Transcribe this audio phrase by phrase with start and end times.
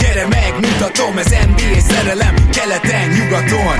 [0.00, 3.76] Gyere megmutatom, ez NBA szerelem Keleten, nyugaton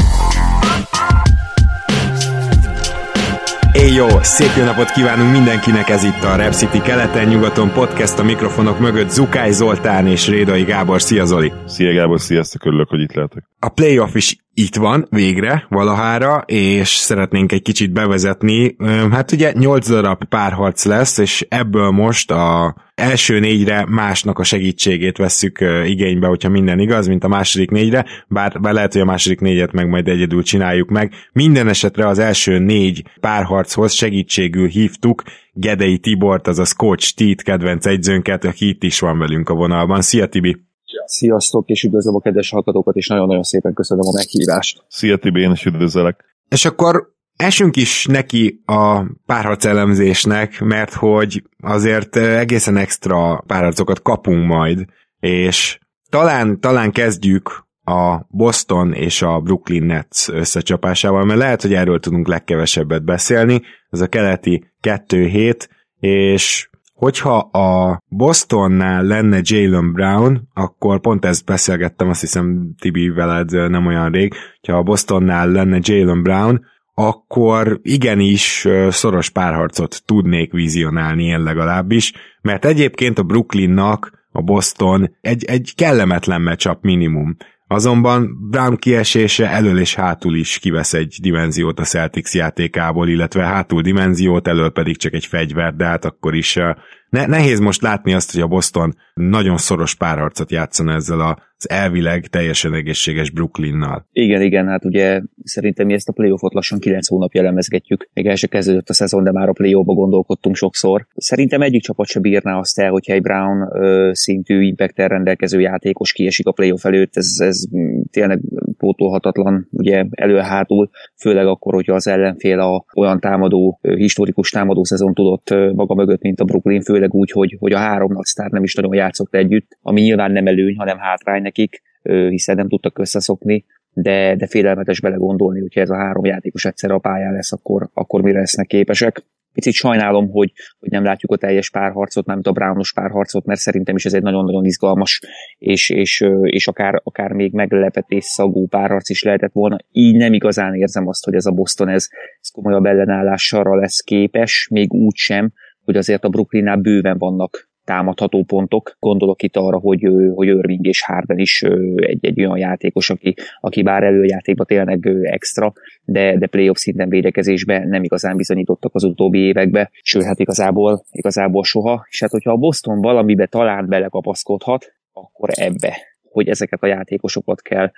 [3.72, 8.22] Éj jó, szép jó napot kívánunk mindenkinek, ez itt a Rep City keleten-nyugaton podcast a
[8.22, 11.02] mikrofonok mögött Zukály Zoltán és Rédai Gábor.
[11.02, 11.52] Szia Zoli!
[11.66, 13.44] Szia Gábor, sziasztok, örülök, hogy itt lehetek.
[13.58, 18.76] A playoff is itt van, végre, valahára, és szeretnénk egy kicsit bevezetni.
[19.10, 25.16] Hát ugye 8 darab párharc lesz, és ebből most a első négyre másnak a segítségét
[25.16, 29.40] vesszük igénybe, hogyha minden igaz, mint a második négyre, bár, bár lehet, hogy a második
[29.40, 31.12] négyet meg majd egyedül csináljuk meg.
[31.32, 38.44] Minden esetre az első négy párharchoz segítségül hívtuk Gedei Tibort, azaz Coach Tit kedvenc egyzőnket,
[38.44, 40.02] aki itt is van velünk a vonalban.
[40.02, 40.65] Szia Tibi!
[41.04, 44.84] Sziasztok, és üdvözlöm a kedves hallgatókat, és nagyon-nagyon szépen köszönöm a meghívást.
[44.88, 46.24] Szia Tibi, én is üdvözlek.
[46.48, 54.46] És akkor esünk is neki a párharc elemzésnek, mert hogy azért egészen extra párharcokat kapunk
[54.46, 54.84] majd,
[55.20, 55.78] és
[56.10, 62.28] talán, talán kezdjük a Boston és a Brooklyn Nets összecsapásával, mert lehet, hogy erről tudunk
[62.28, 63.62] legkevesebbet beszélni.
[63.90, 72.08] Ez a keleti 2-7, és hogyha a Bostonnál lenne Jalen Brown, akkor pont ezt beszélgettem,
[72.08, 76.64] azt hiszem Tibi veled nem olyan rég, hogyha a Bostonnál lenne Jalen Brown,
[76.94, 82.12] akkor igenis szoros párharcot tudnék vizionálni én legalábbis,
[82.42, 87.36] mert egyébként a Brooklynnak a Boston egy, egy kellemetlen matchup minimum.
[87.68, 93.82] Azonban Brown kiesése elől és hátul is kivesz egy dimenziót a Celtics játékából, illetve hátul
[93.82, 96.70] dimenziót, elől pedig csak egy fegyver, de hát akkor is ö,
[97.08, 101.20] ne, nehéz most látni azt, hogy a Boston nagyon szoros párharcot játszana ezzel
[101.58, 104.06] az elvileg teljesen egészséges Brooklynnal.
[104.12, 108.08] Igen, igen, hát ugye szerintem mi ezt a playoffot lassan 9 hónapja elemezgetjük.
[108.12, 111.06] Még el se kezdődött a szezon, de már a playoffba gondolkodtunk sokszor.
[111.14, 116.12] Szerintem egyik csapat se bírná azt el, hogyha egy Brown ö, szintű impacter rendelkező játékos
[116.12, 117.64] kiesik a playoff előtt, ez, ez
[118.10, 118.40] tényleg
[118.78, 120.90] pótolhatatlan, ugye elő-hátul,
[121.20, 126.40] főleg akkor, hogyha az ellenfél a olyan támadó, historikus támadó szezon tudott maga mögött, mint
[126.40, 129.78] a Brooklyn, főleg úgy, hogy, hogy a három nagy sztár nem is nagyon játszott együtt,
[129.82, 131.82] ami nyilván nem előny, hanem hátrány nekik,
[132.28, 136.98] hiszen nem tudtak összeszokni, de, de félelmetes belegondolni, hogyha ez a három játékos egyszer a
[136.98, 139.24] pályán lesz, akkor, akkor mire lesznek képesek.
[139.52, 143.96] Picit sajnálom, hogy, hogy nem látjuk a teljes párharcot, nem a Brownos párharcot, mert szerintem
[143.96, 145.20] is ez egy nagyon-nagyon izgalmas,
[145.58, 149.76] és, és, és akár, akár még meglepetés szagú párharc is lehetett volna.
[149.92, 152.08] Így nem igazán érzem azt, hogy ez a Boston ez,
[152.40, 155.52] ez komolyabb ellenállással lesz képes, még úgy sem,
[155.84, 158.96] hogy azért a Brooklynnál bőven vannak támadható pontok.
[158.98, 161.62] Gondolok itt arra, hogy, hogy Irving és Harden is
[161.96, 165.72] egy, egy olyan játékos, aki, aki bár előjátékban tényleg extra,
[166.04, 171.64] de, de playoff szinten védekezésben nem igazán bizonyítottak az utóbbi években, sőt, hát igazából, igazából
[171.64, 172.06] soha.
[172.10, 177.90] És hát, hogyha a Boston valamibe talán belekapaszkodhat, akkor ebbe hogy ezeket a játékosokat kell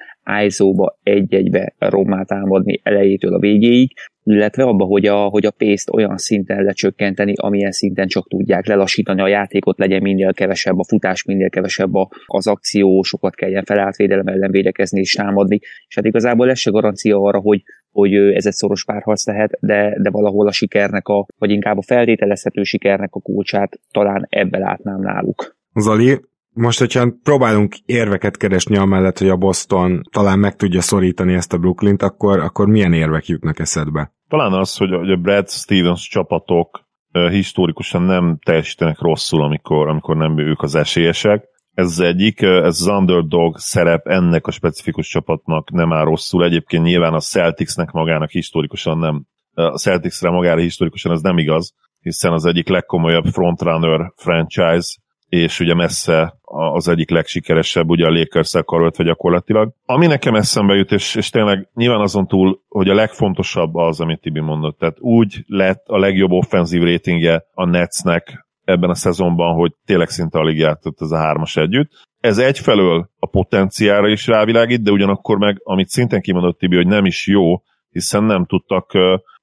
[0.44, 6.16] ISO-ba egy-egybe rommá támadni elejétől a végéig, illetve abba, hogy a, hogy a pészt olyan
[6.16, 11.50] szinten lecsökkenteni, amilyen szinten csak tudják lelassítani a játékot, legyen minél kevesebb a futás, minél
[11.50, 16.50] kevesebb a, az akció, sokat kelljen felállt védelem ellen védekezni és támadni, és hát igazából
[16.50, 20.52] ez se garancia arra, hogy, hogy ez egy szoros párharc lehet, de, de valahol a
[20.52, 25.56] sikernek, a, vagy inkább a feltételezhető sikernek a kulcsát talán ebbe látnám náluk.
[25.74, 26.20] Zoli,
[26.58, 31.58] most, hogyha próbálunk érveket keresni amellett, hogy a Boston talán meg tudja szorítani ezt a
[31.58, 34.12] Brooklynt, akkor, akkor milyen érvek jutnak eszedbe?
[34.28, 40.62] Talán az, hogy a Brad Stevens csapatok historikusan nem teljesítenek rosszul, amikor, amikor nem ők
[40.62, 41.44] az esélyesek.
[41.74, 46.44] Ez az egyik, ez az underdog szerep ennek a specifikus csapatnak nem áll rosszul.
[46.44, 49.24] Egyébként nyilván a Celticsnek magának historikusan nem,
[49.54, 54.88] a Celticsre magára historikusan ez nem igaz, hiszen az egyik legkomolyabb frontrunner franchise
[55.28, 56.34] és ugye messze
[56.72, 59.72] az egyik legsikeresebb, ugye a lakers karöltve gyakorlatilag.
[59.84, 64.20] Ami nekem eszembe jut, és, és tényleg nyilván azon túl, hogy a legfontosabb az, amit
[64.20, 69.72] Tibi mondott, tehát úgy lett a legjobb offenzív ratingje a Netsnek ebben a szezonban, hogy
[69.84, 71.90] tényleg szinte alig játszott ez a hármas együtt.
[72.20, 77.04] Ez egyfelől a potenciára is rávilágít, de ugyanakkor meg, amit szintén kimondott Tibi, hogy nem
[77.04, 78.92] is jó, hiszen nem tudtak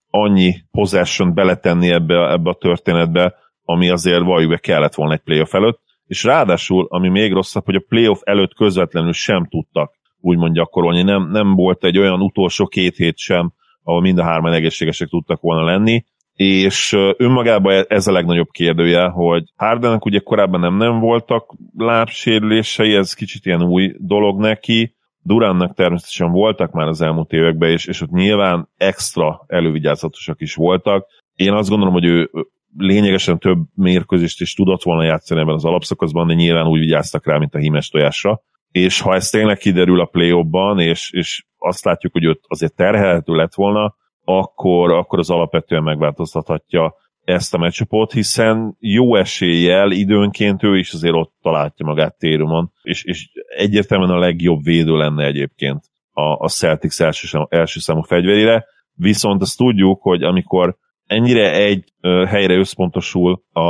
[0.10, 3.34] annyi possession beletenni ebbe, ebbe a történetbe,
[3.66, 7.76] ami azért valljuk be kellett volna egy playoff előtt, és ráadásul, ami még rosszabb, hogy
[7.76, 12.96] a playoff előtt közvetlenül sem tudtak úgymond gyakorolni, nem, nem volt egy olyan utolsó két
[12.96, 13.52] hét sem,
[13.84, 16.04] ahol mind a hárman egészségesek tudtak volna lenni,
[16.36, 23.14] és önmagában ez a legnagyobb kérdője, hogy Hardennek ugye korábban nem, nem voltak lábsérülései, ez
[23.14, 24.96] kicsit ilyen új dolog neki,
[25.26, 31.08] Duránnak természetesen voltak már az elmúlt években, és, és ott nyilván extra elővigyázatosak is voltak.
[31.36, 32.30] Én azt gondolom, hogy ő
[32.78, 37.38] lényegesen több mérkőzést is tudott volna játszani ebben az alapszakaszban, de nyilván úgy vigyáztak rá,
[37.38, 38.42] mint a hímes tojásra.
[38.72, 40.46] És ha ez tényleg kiderül a play
[40.78, 46.96] és, és azt látjuk, hogy őt azért terhelhető lett volna, akkor, akkor az alapvetően megváltoztathatja
[47.24, 53.04] ezt a meccsapot, hiszen jó eséllyel időnként ő is azért ott találja magát térumon, és,
[53.04, 59.42] és egyértelműen a legjobb védő lenne egyébként a, a Celtics első, első számú fegyverére, viszont
[59.42, 63.62] azt tudjuk, hogy amikor ennyire egy helyre összpontosul a,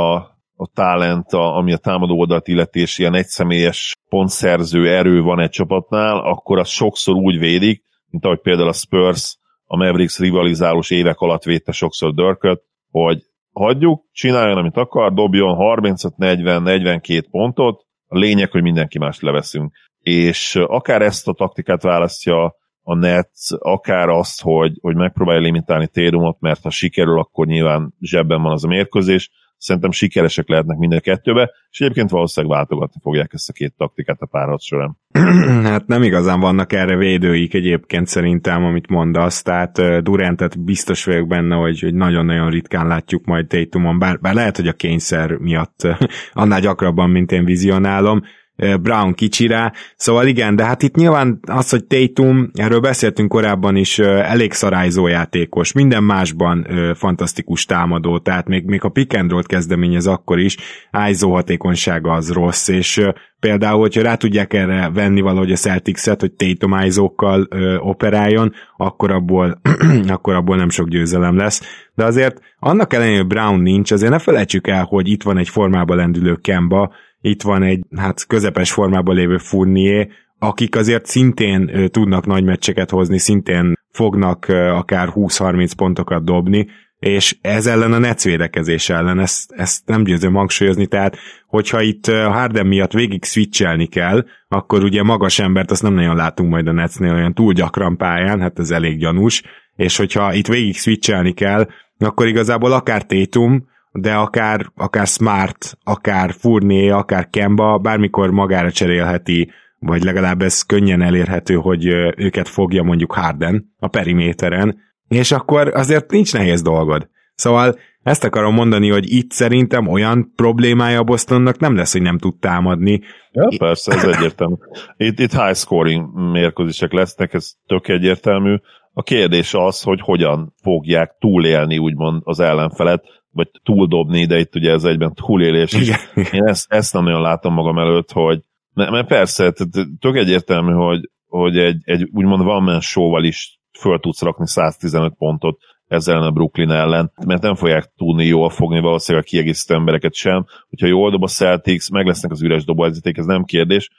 [0.56, 5.50] a talent, a, ami a támadó oldalt illeti, és ilyen egyszemélyes pontszerző erő van egy
[5.50, 11.18] csapatnál, akkor az sokszor úgy védik, mint ahogy például a Spurs a Mavericks rivalizálós évek
[11.18, 13.22] alatt védte sokszor Dörköt, hogy
[13.52, 19.72] hagyjuk, csináljon, amit akar, dobjon 35-40-42 pontot, a lényeg, hogy mindenki mást leveszünk.
[19.98, 22.54] És akár ezt a taktikát választja
[22.88, 28.42] a net, akár azt, hogy, hogy megpróbálja limitálni Térumot, mert ha sikerül, akkor nyilván zsebben
[28.42, 33.48] van az a mérkőzés, szerintem sikeresek lehetnek minden kettőbe, és egyébként valószínűleg váltogatni fogják ezt
[33.48, 34.98] a két taktikát a párharc során.
[35.72, 41.54] hát nem igazán vannak erre védőik egyébként szerintem, amit mondasz, tehát Durantet biztos vagyok benne,
[41.54, 45.88] hogy, hogy nagyon-nagyon ritkán látjuk majd Tatumon, bár, bár lehet, hogy a kényszer miatt
[46.32, 48.22] annál gyakrabban, mint én vizionálom,
[48.56, 53.98] Brown kicsire, szóval igen, de hát itt nyilván az, hogy Tatum, erről beszéltünk korábban is,
[53.98, 60.06] elég szarájzó játékos, minden másban fantasztikus támadó, tehát még, még a pick and roll kezdeményez
[60.06, 60.56] akkor is,
[60.90, 63.00] ájzó hatékonysága az rossz, és
[63.40, 67.48] például, hogyha rá tudják erre venni valahogy a Celtics-et, hogy Tatum ájzókkal
[67.78, 69.60] operáljon, akkor abból,
[70.06, 71.62] akkor abból nem sok győzelem lesz.
[71.94, 75.48] De azért annak ellenére, hogy Brown nincs, azért ne felejtsük el, hogy itt van egy
[75.48, 76.92] formában lendülő Kemba,
[77.30, 80.08] itt van egy hát közepes formában lévő Fournier,
[80.38, 86.66] akik azért szintén tudnak nagy meccseket hozni, szintén fognak akár 20-30 pontokat dobni,
[86.98, 92.06] és ez ellen a Nets védekezés ellen, ezt, ezt nem győzöm hangsúlyozni, tehát hogyha itt
[92.06, 96.66] a Harden miatt végig switchelni kell, akkor ugye magas embert azt nem nagyon látunk majd
[96.66, 99.42] a Netsnél olyan túl gyakran pályán, hát ez elég gyanús,
[99.76, 101.68] és hogyha itt végig switchelni kell,
[101.98, 103.68] akkor igazából akár Tétum,
[103.98, 111.02] de akár, akár Smart, akár Fournier, akár Kemba bármikor magára cserélheti, vagy legalább ez könnyen
[111.02, 114.78] elérhető, hogy őket fogja mondjuk Harden a periméteren,
[115.08, 117.08] és akkor azért nincs nehéz dolgod.
[117.34, 122.18] Szóval ezt akarom mondani, hogy itt szerintem olyan problémája a Bostonnak nem lesz, hogy nem
[122.18, 123.00] tud támadni.
[123.32, 124.54] Ja, persze, ez egyértelmű.
[124.96, 128.56] Itt, itt high scoring mérkőzések lesznek, ez tök egyértelmű.
[128.92, 133.04] A kérdés az, hogy hogyan fogják túlélni úgymond az ellenfelet
[133.36, 135.90] vagy túldobni, de itt ugye ez egyben túlélés is.
[136.32, 138.40] Én ezt, ezt nem nagyon látom magam előtt, hogy
[138.74, 139.52] mert persze,
[140.00, 145.58] tök egyértelmű, hogy, hogy egy, egy úgymond man show-val is föl tudsz rakni 115 pontot
[145.86, 150.46] ezzel a Brooklyn ellen, mert nem fogják tudni jól fogni valószínűleg a kiegészítő embereket sem.
[150.68, 153.90] Hogyha jól dob a Celtics, meg lesznek az üres dobóhelyzeték, ez nem kérdés.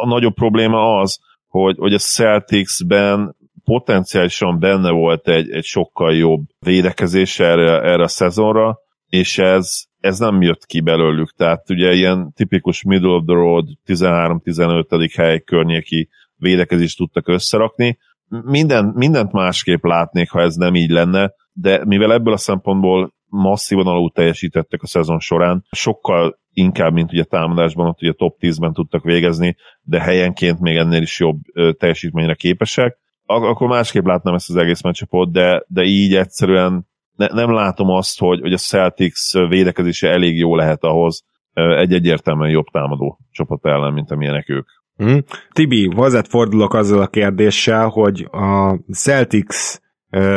[0.00, 6.44] A nagyobb probléma az, hogy, hogy a Celticsben potenciálisan benne volt egy, egy sokkal jobb
[6.58, 8.78] védekezés erre, erre a szezonra,
[9.08, 11.34] és ez, ez nem jött ki belőlük.
[11.36, 15.10] Tehát ugye ilyen tipikus middle of the road 13-15.
[15.16, 17.98] hely környéki védekezést tudtak összerakni.
[18.28, 23.86] Minden, mindent másképp látnék, ha ez nem így lenne, de mivel ebből a szempontból masszívan
[23.86, 29.02] alul teljesítettek a szezon során, sokkal inkább, mint ugye támadásban, ott ugye top 10-ben tudtak
[29.02, 31.38] végezni, de helyenként még ennél is jobb
[31.78, 36.86] teljesítményre képesek akkor másképp látnám ezt az egész meccsapot, de, de így egyszerűen
[37.16, 42.50] ne, nem látom azt, hogy, hogy a Celtics védekezése elég jó lehet ahhoz egy egyértelműen
[42.50, 44.68] jobb támadó csapat ellen, mint amilyenek ők.
[45.04, 45.18] Mm.
[45.52, 49.56] Tibi, hozzád fordulok azzal a kérdéssel, hogy a Celtics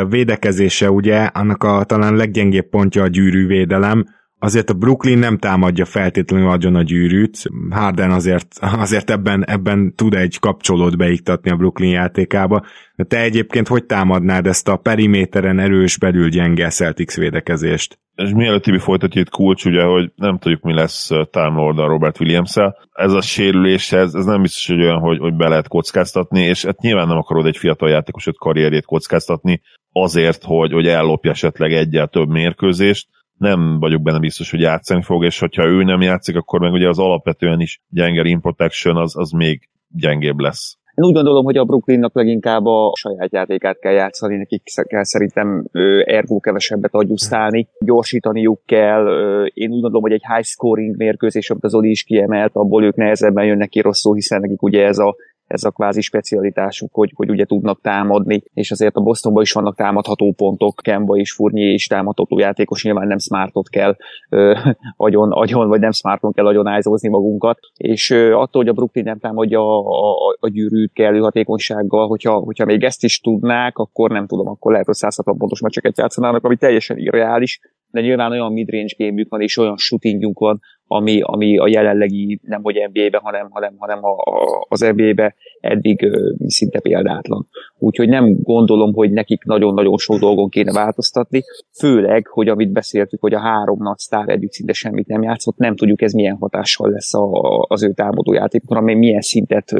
[0.08, 4.04] védekezése ugye, annak a talán leggyengébb pontja a gyűrűvédelem,
[4.38, 7.38] azért a Brooklyn nem támadja feltétlenül nagyon a gyűrűt,
[7.70, 12.64] Harden azért, azért ebben, ebben tud egy kapcsolót beiktatni a Brooklyn játékába,
[12.96, 17.98] de te egyébként hogy támadnád ezt a periméteren erős belül gyenge Celtics védekezést?
[18.14, 22.20] És mielőtt Tibi folytatja itt kulcs, ugye, hogy nem tudjuk, mi lesz Time Lord Robert
[22.20, 22.76] williams -el.
[22.92, 26.64] Ez a sérülés, ez, ez nem biztos, hogy olyan, hogy, hogy be lehet kockáztatni, és
[26.64, 29.60] hát nyilván nem akarod egy fiatal játékosot karrierjét kockáztatni
[29.92, 35.24] azért, hogy, hogy ellopja esetleg egyel több mérkőzést, nem vagyok benne biztos, hogy játszani fog,
[35.24, 39.16] és hogyha ő nem játszik, akkor meg ugye az alapvetően is gyenge rim protection az,
[39.16, 40.78] az még gyengébb lesz.
[40.94, 45.64] Én úgy gondolom, hogy a Brooklynnak leginkább a saját játékát kell játszani, nekik kell szerintem
[46.04, 49.06] ergó kevesebbet adjusztálni, gyorsítaniuk kell.
[49.54, 52.96] Én úgy gondolom, hogy egy high scoring mérkőzés, amit az Oli is kiemelt, abból ők
[52.96, 55.16] nehezebben jönnek ki rosszul, hiszen nekik ugye ez a
[55.46, 59.76] ez a kvázi specialitásuk, hogy, hogy ugye tudnak támadni, és azért a Bostonban is vannak
[59.76, 63.96] támadható pontok, Kemba és Furnyé is támadható játékos, nyilván nem smartot kell
[64.28, 64.58] ö,
[64.96, 69.04] agyon, agyon, vagy nem smarton kell agyon ájzózni magunkat, és ö, attól, hogy a Brooklyn
[69.04, 69.78] nem támadja a,
[70.10, 74.70] a, a gyűrűt kellő hatékonysággal, hogyha, hogyha még ezt is tudnák, akkor nem tudom, akkor
[74.70, 77.60] lehet, hogy 160 pontos meccseket játszanának, ami teljesen irreális,
[77.90, 82.62] de nyilván olyan midrange game van, és olyan shootingjunk van, ami, ami a jelenlegi, nem
[82.62, 85.34] hogy NBA-be, hanem, hanem, hanem a, a, az NBA-be
[85.66, 86.10] eddig
[86.46, 87.48] szinte példátlan.
[87.78, 91.42] Úgyhogy nem gondolom, hogy nekik nagyon-nagyon sok dolgon kéne változtatni,
[91.78, 95.76] főleg, hogy amit beszéltük, hogy a három nagy sztár együtt szinte semmit nem játszott, nem
[95.76, 97.30] tudjuk ez milyen hatással lesz a,
[97.68, 99.72] az ő támadó játékokra, amely milyen szintet,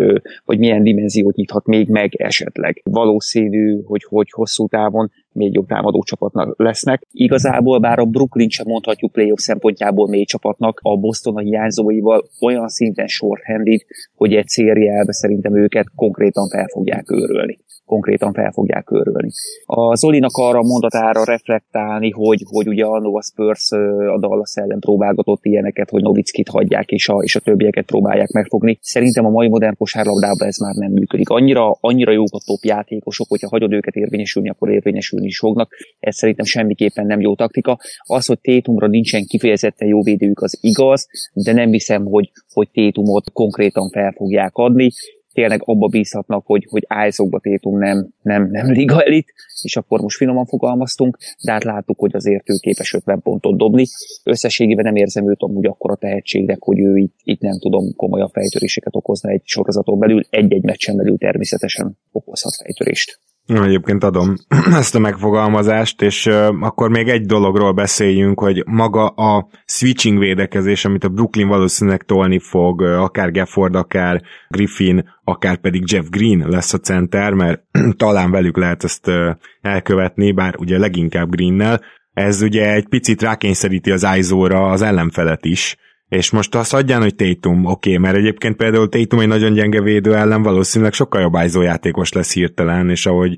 [0.44, 2.80] vagy milyen dimenziót nyithat még meg esetleg.
[2.84, 7.02] Valószínű, hogy, hogy hosszú távon még jobb támadó csapatnak lesznek.
[7.10, 12.68] Igazából bár a Brooklyn sem mondhatjuk playoff szempontjából mély csapatnak, a Boston a hiányzóival olyan
[12.68, 13.80] szinten shorthanded,
[14.14, 19.30] hogy egy szériába szerintem őket konkrétan fel fogják őrölni konkrétan fel fogják körülni.
[19.64, 23.70] A Zolinak arra mondatára reflektálni, hogy, hogy ugye a Spurs
[24.14, 28.78] a Dallas ellen próbálgatott ilyeneket, hogy Novickit hagyják és a, és a többieket próbálják megfogni.
[28.80, 31.28] Szerintem a mai modern kosárlabdában ez már nem működik.
[31.28, 35.70] Annyira, annyira jók a top játékosok, hogyha hagyod őket érvényesülni, akkor érvényesülni is fognak.
[35.98, 37.78] Ez szerintem semmiképpen nem jó taktika.
[38.02, 43.32] Az, hogy Tétumra nincsen kifejezetten jó védőjük, az igaz, de nem hiszem, hogy, hogy Tétumot
[43.32, 44.90] konkrétan fel fogják adni
[45.36, 46.86] tényleg abba bízhatnak, hogy, hogy
[47.40, 52.10] tétunk nem, nem, nem liga elit, és akkor most finoman fogalmaztunk, de hát láttuk, hogy
[52.14, 53.86] azért ő képes 50 pontot dobni.
[54.24, 58.96] Összességében nem érzem őt amúgy akkora tehetségnek, hogy ő itt, itt nem tudom komolyabb fejtöréseket
[58.96, 63.20] okozna egy sorozaton belül, egy-egy meccsen belül természetesen okozhat fejtörést.
[63.46, 64.34] Egyébként adom
[64.80, 70.84] ezt a megfogalmazást, és uh, akkor még egy dologról beszéljünk, hogy maga a switching védekezés,
[70.84, 76.72] amit a Brooklyn valószínűleg tolni fog, akár Gafford, akár Griffin, akár pedig Jeff Green lesz
[76.72, 77.62] a center, mert
[77.96, 81.80] talán velük lehet ezt uh, elkövetni, bár ugye leginkább Greennel.
[82.12, 85.76] Ez ugye egy picit rákényszeríti az ISO-ra az ellenfelet is,
[86.08, 89.82] és most azt adján, hogy Tatum, oké, okay, mert egyébként például Tatum egy nagyon gyenge
[89.82, 93.36] védő ellen valószínűleg sokkal jobb játékos lesz hirtelen, és ahogy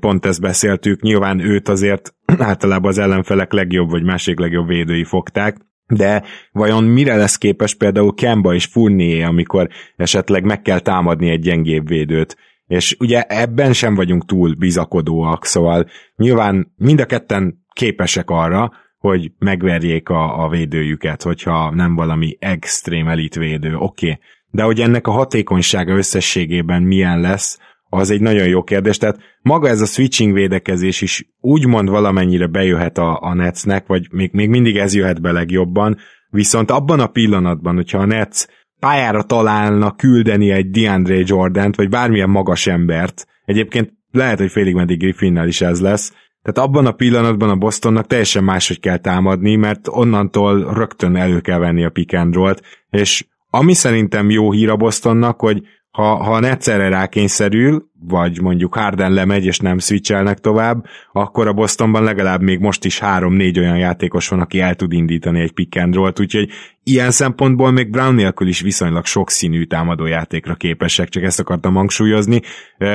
[0.00, 5.56] pont ezt beszéltük, nyilván őt azért általában az ellenfelek legjobb vagy másik legjobb védői fogták,
[5.86, 11.40] de vajon mire lesz képes például Kemba és Fournier, amikor esetleg meg kell támadni egy
[11.40, 12.36] gyengébb védőt?
[12.66, 18.72] És ugye ebben sem vagyunk túl bizakodóak, szóval nyilván mind a ketten képesek arra,
[19.08, 24.10] hogy megverjék a, a védőjüket, hogyha nem valami extrém elit védő, oké.
[24.10, 24.18] Okay.
[24.50, 27.58] De hogy ennek a hatékonysága összességében milyen lesz,
[27.88, 28.98] az egy nagyon jó kérdés.
[28.98, 34.32] Tehát maga ez a switching védekezés is úgymond valamennyire bejöhet a, a Netsnek, vagy még,
[34.32, 35.96] még mindig ez jöhet be legjobban,
[36.28, 38.44] viszont abban a pillanatban, hogyha a Nets
[38.78, 44.98] pályára találna küldeni egy DeAndre Jordan-t, vagy bármilyen magas embert, egyébként lehet, hogy félig meddig
[44.98, 46.12] Griffinnel is ez lesz,
[46.44, 51.58] tehát abban a pillanatban a Bostonnak teljesen máshogy kell támadni, mert onnantól rögtön elő kell
[51.58, 56.32] venni a pick and roll-t, és ami szerintem jó hír a Bostonnak, hogy ha, ha
[56.32, 62.42] a Netszerre rákényszerül, vagy mondjuk Harden lemegy és nem switchelnek tovább, akkor a Bostonban legalább
[62.42, 66.20] még most is három-négy olyan játékos van, aki el tud indítani egy pick and roll-t,
[66.20, 66.50] úgyhogy
[66.82, 72.40] ilyen szempontból még Brown nélkül is viszonylag sokszínű támadó játékra képesek, csak ezt akartam hangsúlyozni.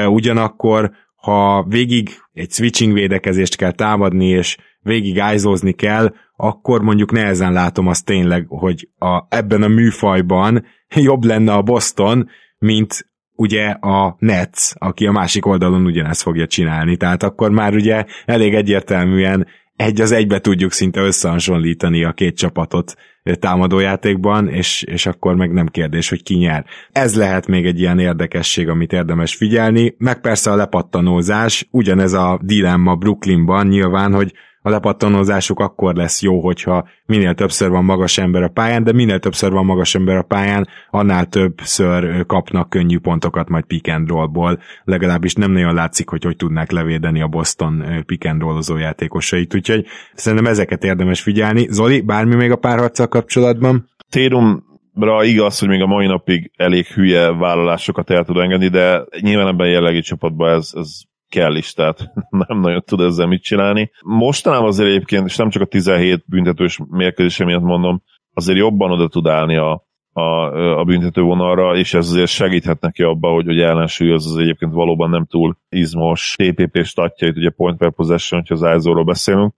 [0.08, 0.92] Ugyanakkor
[1.22, 7.88] ha végig egy switching védekezést kell támadni, és végig ájzózni kell, akkor mondjuk nehezen látom
[7.88, 10.66] azt tényleg, hogy a, ebben a műfajban
[11.10, 16.98] jobb lenne a Boston, mint ugye a Nets, aki a másik oldalon ugyanezt fogja csinálni.
[16.98, 19.48] Tehát akkor már ugye elég egyértelműen
[19.80, 22.96] egy az egybe tudjuk szinte összehasonlítani a két csapatot
[23.40, 26.66] támadójátékban, és, és akkor meg nem kérdés, hogy ki nyer.
[26.92, 32.40] Ez lehet még egy ilyen érdekesség, amit érdemes figyelni, meg persze a lepattanózás, ugyanez a
[32.44, 38.44] dilemma Brooklynban nyilván, hogy a lepattanózásuk akkor lesz jó, hogyha minél többször van magas ember
[38.44, 43.50] a pályán, de minél többször van magas ember a pályán, annál többször kapnak könnyű pontokat
[43.50, 44.60] majd pick and rollból.
[44.84, 49.86] Legalábbis nem nagyon látszik, hogy hogy tudnák levédeni a Boston pick and rollozó játékosait, úgyhogy
[50.14, 51.68] szerintem ezeket érdemes figyelni.
[51.70, 53.90] Zoli, bármi még a párharccal kapcsolatban?
[54.10, 54.68] Térum
[55.00, 59.48] Ra igaz, hogy még a mai napig elég hülye vállalásokat el tud engedni, de nyilván
[59.48, 62.12] ebben a jellegi csapatban ez, ez kell is, tehát
[62.48, 63.92] nem nagyon tud ezzel mit csinálni.
[64.02, 69.08] Mostanában azért egyébként, és nem csak a 17 büntetős mérkőzése miatt mondom, azért jobban oda
[69.08, 73.60] tud állni a, a, a büntető vonalra, és ez azért segíthet neki abba, hogy, hogy
[73.60, 78.78] ellensúlyoz az egyébként valóban nem túl izmos TPP statjait, ugye point per possession, hogyha az
[78.78, 79.54] ISO-ról beszélünk.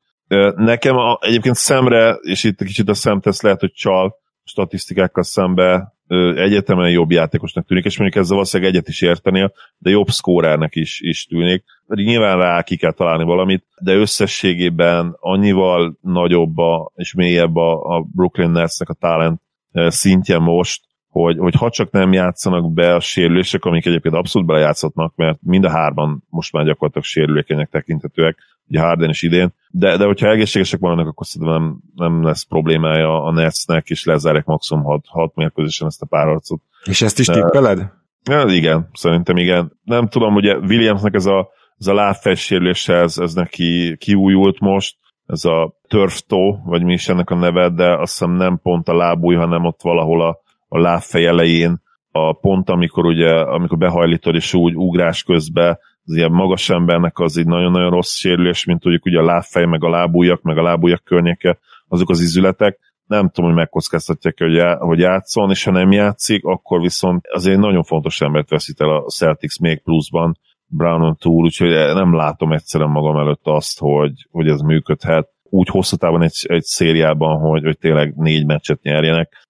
[0.56, 5.94] Nekem a, egyébként szemre, és itt kicsit a szemtesz lehet, hogy csal, statisztikákkal szembe
[6.36, 11.00] egyetemen jobb játékosnak tűnik, és mondjuk ezzel valószínűleg egyet is értenél, de jobb szkórernek is,
[11.02, 11.64] is tűnik.
[11.88, 18.02] Nyilván rá ki kell találni valamit, de összességében annyival nagyobb a, és mélyebb a, a
[18.16, 19.42] Brooklyn Netsnek a talent
[19.74, 25.16] szintje most, hogy, hogy ha csak nem játszanak be a sérülések, amik egyébként abszolút belejátszhatnak,
[25.16, 28.38] mert mind a hárman most már gyakorlatilag sérülékenyek tekintetőek,
[28.72, 33.24] ugye Harden is idén, de, de hogyha egészségesek vannak, akkor szerintem nem, nem lesz problémája
[33.24, 36.62] a Netsnek, és lezárják maximum 6, 6 mérkőzésen ezt a párharcot.
[36.84, 37.92] És ezt is tippeled?
[38.30, 39.72] Ja, igen, szerintem igen.
[39.84, 45.46] Nem tudom, ugye Williamsnek ez a, ez a lábfejsérülése, ez, ez neki kiújult most, ez
[45.46, 49.36] a törftó, vagy mi is ennek a neve, de azt hiszem nem pont a lábúj,
[49.36, 54.76] hanem ott valahol a, a lábfej elején, a pont, amikor ugye, amikor behajlítod, és úgy
[54.76, 59.26] ugrás közben az ilyen magas embernek az egy nagyon-nagyon rossz sérülés, mint tudjuk ugye a
[59.26, 64.36] lábfej, meg a lábújak, meg a lábújak környéke, azok az izületek, nem tudom, hogy megkockáztatják
[64.38, 68.82] hogy, já, hogy játszon, és ha nem játszik, akkor viszont azért nagyon fontos embert veszít
[68.82, 74.28] el a Celtics még pluszban, Brownon túl, úgyhogy nem látom egyszerűen magam előtt azt, hogy,
[74.32, 79.48] hogy ez működhet úgy hosszú távon egy, egy szériában, hogy, hogy tényleg négy meccset nyerjenek.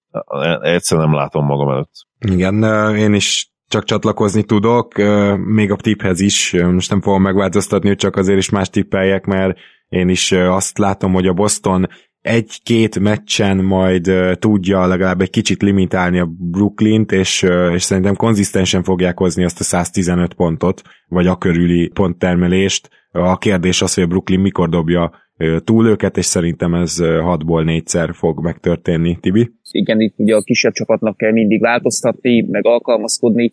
[0.60, 2.06] Egyszerűen nem látom magam előtt.
[2.18, 2.62] Igen,
[2.96, 4.94] én is csak csatlakozni tudok,
[5.36, 9.58] még a tipphez is, most nem fogom megváltoztatni, hogy csak azért is más tippeljek, mert
[9.88, 11.88] én is azt látom, hogy a Boston
[12.20, 19.18] egy-két meccsen majd tudja legalább egy kicsit limitálni a Brooklyn-t, és, és szerintem konzisztensen fogják
[19.18, 22.88] hozni azt a 115 pontot, vagy a körüli ponttermelést.
[23.10, 25.12] A kérdés az, hogy a Brooklyn mikor dobja
[25.64, 29.52] túl őket, és szerintem ez 6-ból 4-szer fog megtörténni, Tibi.
[29.72, 33.52] Igen, itt ugye a kisebb csapatnak kell mindig változtatni, meg alkalmazkodni,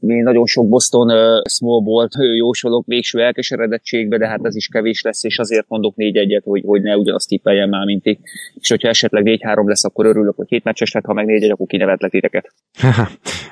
[0.00, 5.02] mi nagyon sok Boston uh, small bolt jósolok végső elkeseredettségbe, de hát ez is kevés
[5.02, 8.18] lesz, és azért mondok négy egyet, hogy, hogy ne ugyanazt tippeljen már, mint ti.
[8.54, 11.50] És hogyha esetleg 4-3 lesz, akkor örülök, hogy két meccses lett, ha meg négy egy,
[11.50, 12.54] akkor kinevetlek titeket.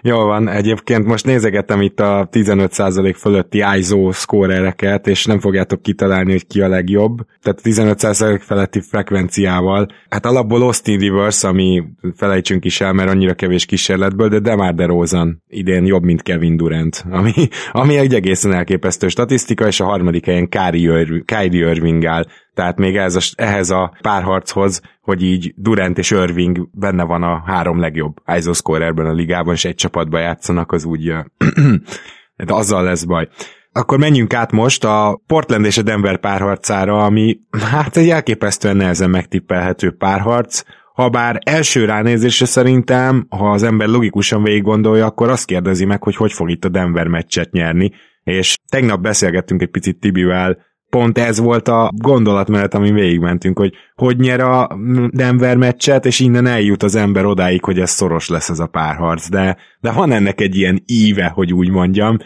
[0.03, 6.31] Jól van, egyébként most nézegettem itt a 15% fölötti ISO scorereket, és nem fogjátok kitalálni,
[6.31, 7.17] hogy ki a legjobb.
[7.43, 9.89] Tehát 15% feletti frekvenciával.
[10.09, 11.83] Hát alapból Austin Rivers, ami
[12.17, 17.05] felejtsünk is el, mert annyira kevés kísérletből, de Demar DeRozan idén jobb, mint Kevin Durant,
[17.11, 17.33] ami,
[17.73, 22.27] ami egy egészen elképesztő statisztika, és a harmadik helyen Kyrie Irving áll.
[22.55, 27.43] Tehát még ez a, ehhez a párharchoz, hogy így Durant és Irving benne van a
[27.47, 31.03] három legjobb ISO scorerben a ligában, és egy csapatba játszanak, az úgy
[32.47, 33.29] de azzal lesz baj.
[33.73, 37.39] Akkor menjünk át most a Portland és a Denver párharcára, ami
[37.71, 40.63] hát egy elképesztően nehezen megtippelhető párharc.
[40.99, 46.03] Ha bár első ránézésre szerintem, ha az ember logikusan végig gondolja, akkor azt kérdezi meg,
[46.03, 47.91] hogy hogy fog itt a Denver meccset nyerni.
[48.23, 50.59] És tegnap beszélgettünk egy picit Tibivel
[50.91, 54.79] pont ez volt a gondolatmenet, amin végigmentünk, hogy hogy nyer a
[55.11, 59.29] Denver meccset, és innen eljut az ember odáig, hogy ez szoros lesz ez a párharc,
[59.29, 62.17] de, de van ennek egy ilyen íve, hogy úgy mondjam,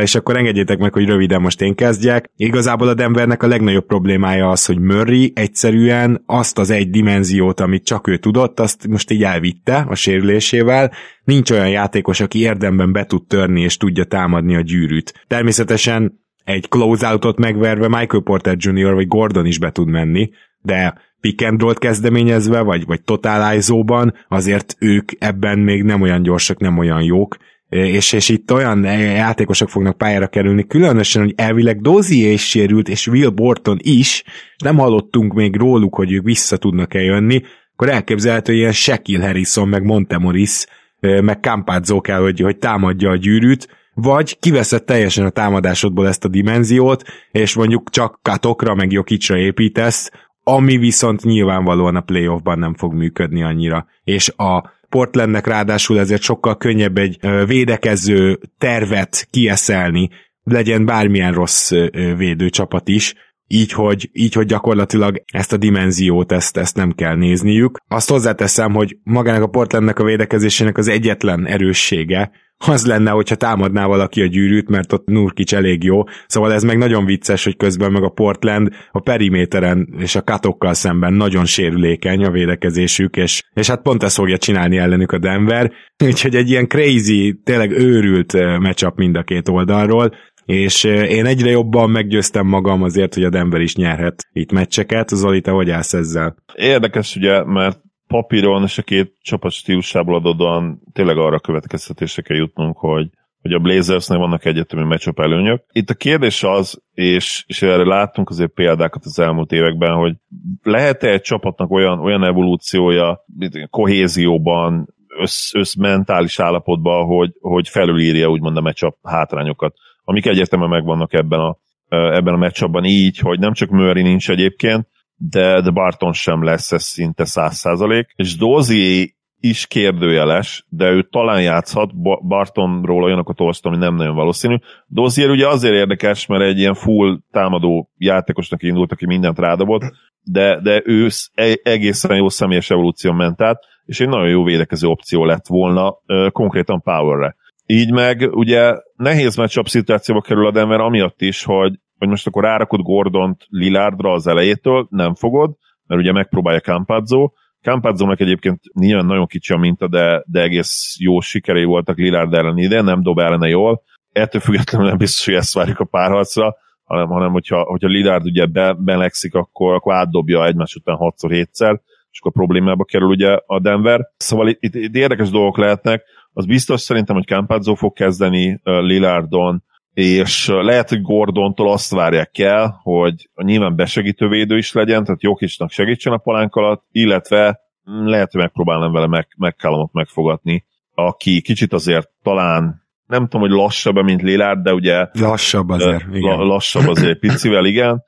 [0.00, 2.30] és akkor engedjétek meg, hogy röviden most én kezdjek.
[2.36, 7.84] Igazából a Denvernek a legnagyobb problémája az, hogy Murray egyszerűen azt az egy dimenziót, amit
[7.84, 10.92] csak ő tudott, azt most így elvitte a sérülésével.
[11.24, 15.24] Nincs olyan játékos, aki érdemben be tud törni és tudja támadni a gyűrűt.
[15.26, 18.94] Természetesen egy closeoutot megverve Michael Porter Jr.
[18.94, 20.30] vagy Gordon is be tud menni,
[20.62, 26.22] de pick and roll kezdeményezve, vagy, vagy total ISO-ban, azért ők ebben még nem olyan
[26.22, 27.36] gyorsak, nem olyan jók,
[27.68, 33.06] és, és itt olyan játékosok fognak pályára kerülni, különösen, hogy elvileg Dozier is sérült, és
[33.06, 34.24] Will Borton is,
[34.58, 39.68] nem hallottunk még róluk, hogy ők vissza tudnak-e jönni, akkor elképzelhető, hogy ilyen Shaquille Harrison,
[39.68, 40.64] meg Montemoris,
[41.00, 46.28] meg Campazzo kell, hogy, hogy támadja a gyűrűt, vagy kiveszed teljesen a támadásodból ezt a
[46.28, 50.10] dimenziót, és mondjuk csak katokra meg Jokicsra építesz,
[50.42, 53.86] ami viszont nyilvánvalóan a playoffban nem fog működni annyira.
[54.04, 60.10] És a Portlandnek ráadásul ezért sokkal könnyebb egy védekező tervet kieszelni,
[60.44, 61.72] legyen bármilyen rossz
[62.16, 63.14] védőcsapat is.
[63.52, 67.78] Így hogy, így, hogy gyakorlatilag ezt a dimenziót, ezt, ezt nem kell nézniük.
[67.88, 72.30] Azt hozzáteszem, hogy magának a Portlandnek a védekezésének az egyetlen erőssége,
[72.66, 76.02] az lenne, hogyha támadná valaki a gyűrűt, mert ott Nurkic elég jó.
[76.26, 80.74] Szóval ez meg nagyon vicces, hogy közben meg a Portland a periméteren és a katokkal
[80.74, 85.72] szemben nagyon sérülékeny a védekezésük, és, és hát pont ezt fogja csinálni ellenük a Denver.
[86.04, 91.90] Úgyhogy egy ilyen crazy, tényleg őrült matchup mind a két oldalról és én egyre jobban
[91.90, 95.08] meggyőztem magam azért, hogy a Denver is nyerhet itt meccseket.
[95.08, 96.36] Zoli, te hogy állsz ezzel?
[96.54, 102.78] Érdekes ugye, mert papíron és a két csapat stílusából adódóan tényleg arra következtetésre kell jutnunk,
[102.78, 103.08] hogy
[103.42, 105.64] hogy a Blazersnek vannak egyetemi meccsop előnyök.
[105.72, 110.14] Itt a kérdés az, és, és erre láttunk azért példákat az elmúlt években, hogy
[110.62, 113.24] lehet-e egy csapatnak olyan, olyan evolúciója,
[113.70, 121.12] kohézióban, össz, össz mentális állapotban, hogy, hogy felülírja úgymond a meccsap hátrányokat, amik egyértelműen megvannak
[121.12, 121.56] ebben a,
[121.88, 126.72] ebben a meccsapban így, hogy nem csak Murray nincs egyébként, de, de Barton sem lesz
[126.72, 129.08] ez szinte száz százalék, és Dozier
[129.40, 131.90] is kérdőjeles, de ő talán játszhat,
[132.26, 134.56] Bartonról olyanokat olvastam, ami nem nagyon valószínű.
[134.86, 139.82] Dozier ugye azért érdekes, mert egy ilyen full támadó játékosnak indult, aki mindent rádobott,
[140.22, 144.88] de, de ő e-, egészen jó személyes evolúció ment át, és egy nagyon jó védekező
[144.88, 145.94] opció lett volna
[146.32, 147.36] konkrétan Powerre.
[147.72, 152.42] Így meg ugye nehéz matchup szituációba kerül a Denver amiatt is, hogy hogy most akkor
[152.42, 155.56] rárakod Gordont Lilardra az elejétől, nem fogod,
[155.86, 157.30] mert ugye megpróbálja Campazzo.
[157.60, 162.58] Campazzo-nak egyébként nyilván nagyon kicsi a minta, de, de egész jó sikerei voltak Lillard ellen
[162.58, 163.82] ide, nem dob ellene jól.
[164.12, 168.46] Ettől függetlenül nem biztos, hogy ezt várjuk a párharcra, hanem, hanem hogyha, hogyha Lillard ugye
[168.46, 171.80] be, belegszik, akkor, akkor átdobja egymás után 6-7-szer,
[172.10, 174.00] és akkor problémába kerül ugye a Denver.
[174.16, 176.02] Szóval itt, itt, itt érdekes dolgok lehetnek.
[176.32, 179.62] Az biztos szerintem, hogy Campazzo fog kezdeni Lillardon,
[179.94, 185.70] és lehet, hogy Gordontól azt várják el, hogy nyilván besegítő védő is legyen, tehát Jokicsnak
[185.70, 190.64] segítsen a palánk alatt, illetve lehet, hogy megpróbálnám vele meg, McCallumot megfogatni,
[190.94, 195.06] aki kicsit azért talán nem tudom, hogy lassabb, mint Lillard, de ugye...
[195.12, 196.38] Lassabb azért, igen.
[196.38, 198.02] Lassabb azért picivel, igen.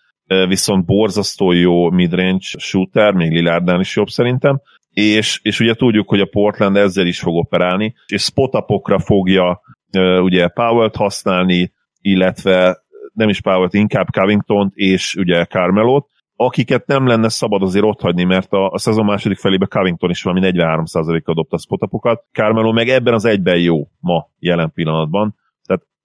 [0.48, 4.60] Viszont borzasztó jó midrange shooter, még Lillardnál is jobb szerintem.
[4.94, 9.61] És, és ugye tudjuk, hogy a Portland ezzel is fog operálni, és spotapokra fogja
[10.20, 17.28] ugye Powell-t használni, illetve nem is Powell-t, inkább covington és ugye Carmelot, akiket nem lenne
[17.28, 21.57] szabad azért ott hagyni, mert a, a szezon második felében Covington is valami 43%-kal dobta
[21.57, 25.35] a spotapokat, Carmelo meg ebben az egyben jó ma, jelen pillanatban,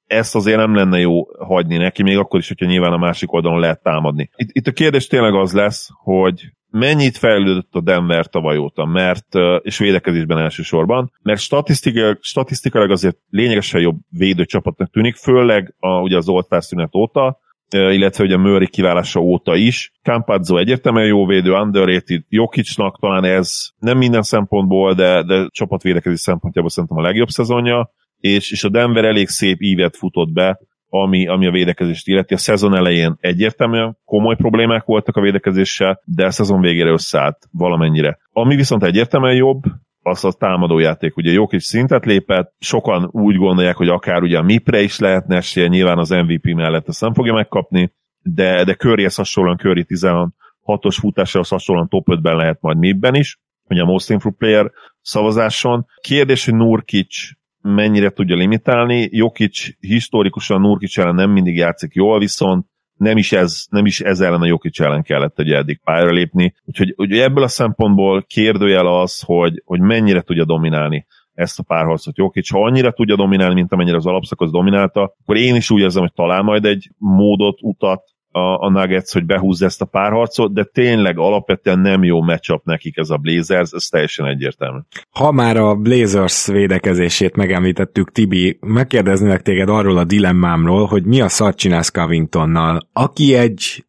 [0.09, 3.59] ezt azért nem lenne jó hagyni neki, még akkor is, hogyha nyilván a másik oldalon
[3.59, 4.29] lehet támadni.
[4.35, 9.27] Itt, itt a kérdés tényleg az lesz, hogy mennyit fejlődött a Denver tavaly óta, mert,
[9.61, 16.29] és védekezésben elsősorban, mert statisztikailag, statisztikailag azért lényegesen jobb védőcsapatnak tűnik, főleg a, ugye az
[16.29, 19.91] oltár szünet óta, illetve ugye Murray kiválása óta is.
[20.03, 26.69] Campazzo egyértelműen jó védő, underrated, Jokicsnak talán ez nem minden szempontból, de, de csapatvédekezés szempontjából
[26.71, 31.47] szerintem a legjobb szezonja, és, és a Denver elég szép ívet futott be, ami, ami
[31.47, 32.33] a védekezést illeti.
[32.33, 38.17] A szezon elején egyértelműen komoly problémák voltak a védekezéssel, de a szezon végére összeállt valamennyire.
[38.31, 39.61] Ami viszont egyértelműen jobb,
[40.01, 41.17] az a támadójáték.
[41.17, 45.35] Ugye jó kis szintet lépett, sokan úgy gondolják, hogy akár ugye a MIPRE is lehetne
[45.35, 50.97] esélye, nyilván az MVP mellett ezt nem fogja megkapni, de, de Curryhez hasonlóan Curry 16-os
[50.99, 55.85] futásához hasonlóan top 5-ben lehet majd MIP-ben is, ugye a Most Improved Player szavazáson.
[56.01, 57.15] Kérdés, hogy Nurkic
[57.61, 59.07] mennyire tudja limitálni.
[59.11, 64.19] Jokic historikusan Nurkic ellen nem mindig játszik jól, viszont nem is ez, nem is ez
[64.19, 66.53] ellen a Jokic ellen kellett egy eddig pályára lépni.
[66.65, 72.17] Úgyhogy ugye ebből a szempontból kérdőjel az, hogy, hogy mennyire tudja dominálni ezt a párharcot
[72.17, 72.51] Jokic.
[72.51, 76.13] Ha annyira tudja dominálni, mint amennyire az alapszakasz dominálta, akkor én is úgy érzem, hogy
[76.13, 81.17] talál majd egy módot, utat, a, a Nuggets, hogy behúzza ezt a párharcot, de tényleg
[81.17, 84.79] alapvetően nem jó matchup nekik ez a Blazers, ez teljesen egyértelmű.
[85.09, 91.29] Ha már a Blazers védekezését megemlítettük, Tibi, megkérdeznélek téged arról a dilemmámról, hogy mi a
[91.29, 93.83] szart csinálsz Covingtonnal, aki egy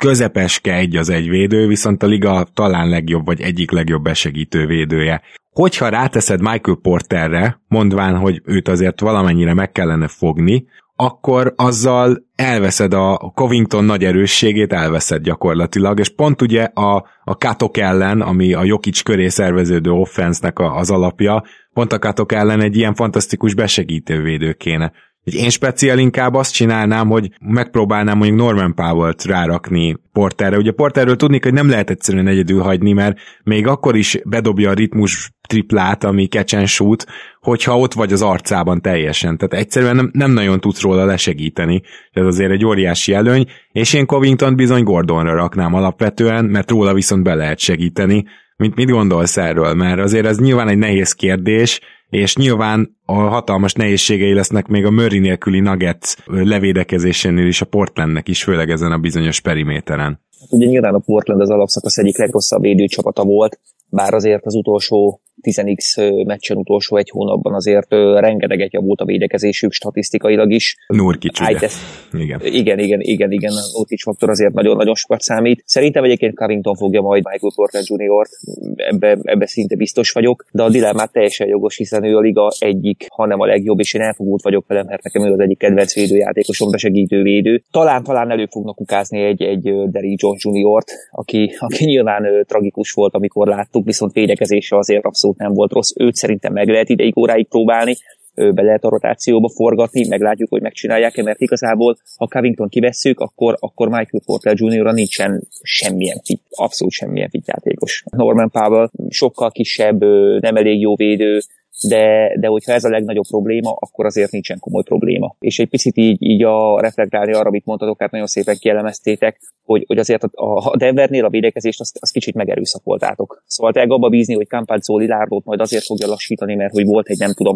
[0.00, 5.22] közepeske egy az egy védő, viszont a liga talán legjobb, vagy egyik legjobb besegítő védője.
[5.50, 10.66] Hogyha ráteszed Michael Porterre, mondván, hogy őt azért valamennyire meg kellene fogni,
[11.02, 17.76] akkor azzal elveszed a Covington nagy erősségét, elveszed gyakorlatilag, és pont ugye a, a Katok
[17.76, 22.76] ellen, ami a Jokic köré szerveződő offensznek a, az alapja, pont a Katok ellen egy
[22.76, 24.92] ilyen fantasztikus besegítővédő kéne.
[25.24, 30.56] Én speciál inkább azt csinálnám, hogy megpróbálnám mondjuk Norman Powell-t rárakni Porterre.
[30.56, 34.74] Ugye Porterről tudni, hogy nem lehet egyszerűen egyedül hagyni, mert még akkor is bedobja a
[34.74, 37.06] ritmus triplát, ami and shoot,
[37.40, 39.36] hogyha ott vagy az arcában teljesen.
[39.36, 41.82] Tehát egyszerűen nem, nem nagyon tudsz róla lesegíteni.
[42.12, 47.22] Ez azért egy óriási előny, és én Covington bizony Gordonra raknám alapvetően, mert róla viszont
[47.22, 48.24] be lehet segíteni.
[48.56, 49.74] Mint mit gondolsz erről?
[49.74, 51.80] Mert azért ez nyilván egy nehéz kérdés,
[52.12, 58.28] és nyilván a hatalmas nehézségei lesznek még a Murray nélküli Nuggets levédekezésénél is a Portlandnek
[58.28, 60.20] is, főleg ezen a bizonyos periméteren.
[60.50, 66.24] Ugye nyilván a Portland az alapszakasz egyik legrosszabb védőcsapata volt, bár azért az utolsó 10x
[66.26, 70.76] meccsen utolsó egy hónapban azért rengeteget javult a védekezésük statisztikailag is.
[70.86, 71.68] Nurkic, ugye?
[72.12, 72.40] Igen.
[72.42, 75.62] igen, igen, igen, igen, Nurkic faktor azért nagyon-nagyon sokat számít.
[75.66, 78.26] Szerintem egyébként Covington fogja majd Michael Porter Jr.
[78.74, 83.06] Ebbe, ebbe szinte biztos vagyok, de a dilemmát teljesen jogos, hiszen ő a liga egyik,
[83.08, 86.70] hanem a legjobb, és én elfogult vagyok velem, mert nekem ő az egyik kedvenc védőjátékosom,
[86.70, 87.62] besegítő védő.
[87.70, 93.14] Talán, talán elő fognak kukázni egy, egy Derrick Jones Jr.-t, aki, aki nyilván tragikus volt,
[93.14, 97.18] amikor láttuk, viszont védekezése azért abszolút abszolút nem volt rossz, őt szerintem meg lehet ideig
[97.18, 97.96] óráig próbálni,
[98.34, 103.88] be lehet a rotációba forgatni, meglátjuk, hogy megcsinálják-e, mert igazából, ha Covington kivesszük, akkor, akkor
[103.88, 104.92] Michael Porter Jr.
[104.92, 108.04] nincsen semmilyen fit, abszolút semmilyen fit játékos.
[108.10, 110.00] Norman Powell sokkal kisebb,
[110.40, 111.40] nem elég jó védő,
[111.88, 115.36] de, de hogyha ez a legnagyobb probléma, akkor azért nincsen komoly probléma.
[115.38, 119.84] És egy picit így, így a reflektálni arra, amit mondtatok, hát nagyon szépen kielemeztétek, hogy,
[119.86, 123.42] hogy azért a, a Denvernél a védekezést azt, azt kicsit megerőszakoltátok.
[123.46, 127.18] Szóval te abba bízni, hogy Campazzo Lilárdot majd azért fogja lassítani, mert hogy volt egy
[127.18, 127.54] nem tudom,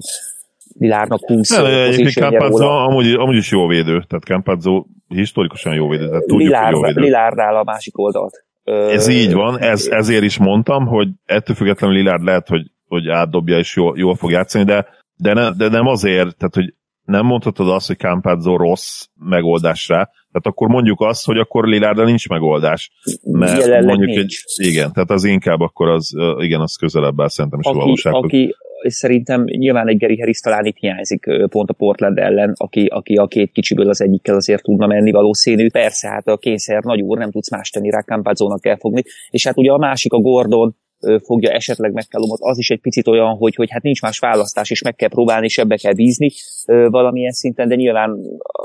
[0.79, 6.09] Lilárnak 20 ne, Egyébként Campazzo amúgy, amúgy is jó védő, tehát Campazzo historikusan jó védő,
[6.09, 7.01] tehát tudjuk, Lilárd, jó védő.
[7.01, 8.45] Lilárd áll a másik oldalt.
[8.65, 13.59] Ez így van, ez, ezért is mondtam, hogy ettől függetlenül Lilárd lehet, hogy hogy átdobja
[13.59, 17.69] és jól, jól fog játszani, de, de, ne, de nem azért, tehát hogy nem mondhatod
[17.69, 22.91] azt, hogy Campazzo rossz megoldásra, tehát akkor mondjuk azt, hogy akkor Lilárda nincs megoldás.
[23.23, 24.43] Mert Jelenleg mondjuk nincs.
[24.57, 27.79] egy, igen, tehát az inkább akkor az, igen, az közelebb áll szerintem is a aki,
[27.79, 28.25] valósághoz.
[28.25, 32.87] aki és szerintem nyilván egy Gary Harris talán itt hiányzik pont a Portland ellen, aki,
[32.87, 35.71] aki a két kicsiből az egyikkel azért tudna menni valószínű.
[35.71, 39.03] Persze, hát a kényszer nagy úr, nem tudsz más tenni rá, Campazzónak kell fogni.
[39.31, 40.77] És hát ugye a másik, a Gordon,
[41.25, 44.83] fogja esetleg McCallumot, az is egy picit olyan, hogy, hogy hát nincs más választás, és
[44.83, 46.31] meg kell próbálni, és ebbe kell bízni
[46.67, 48.19] valamilyen szinten, de nyilván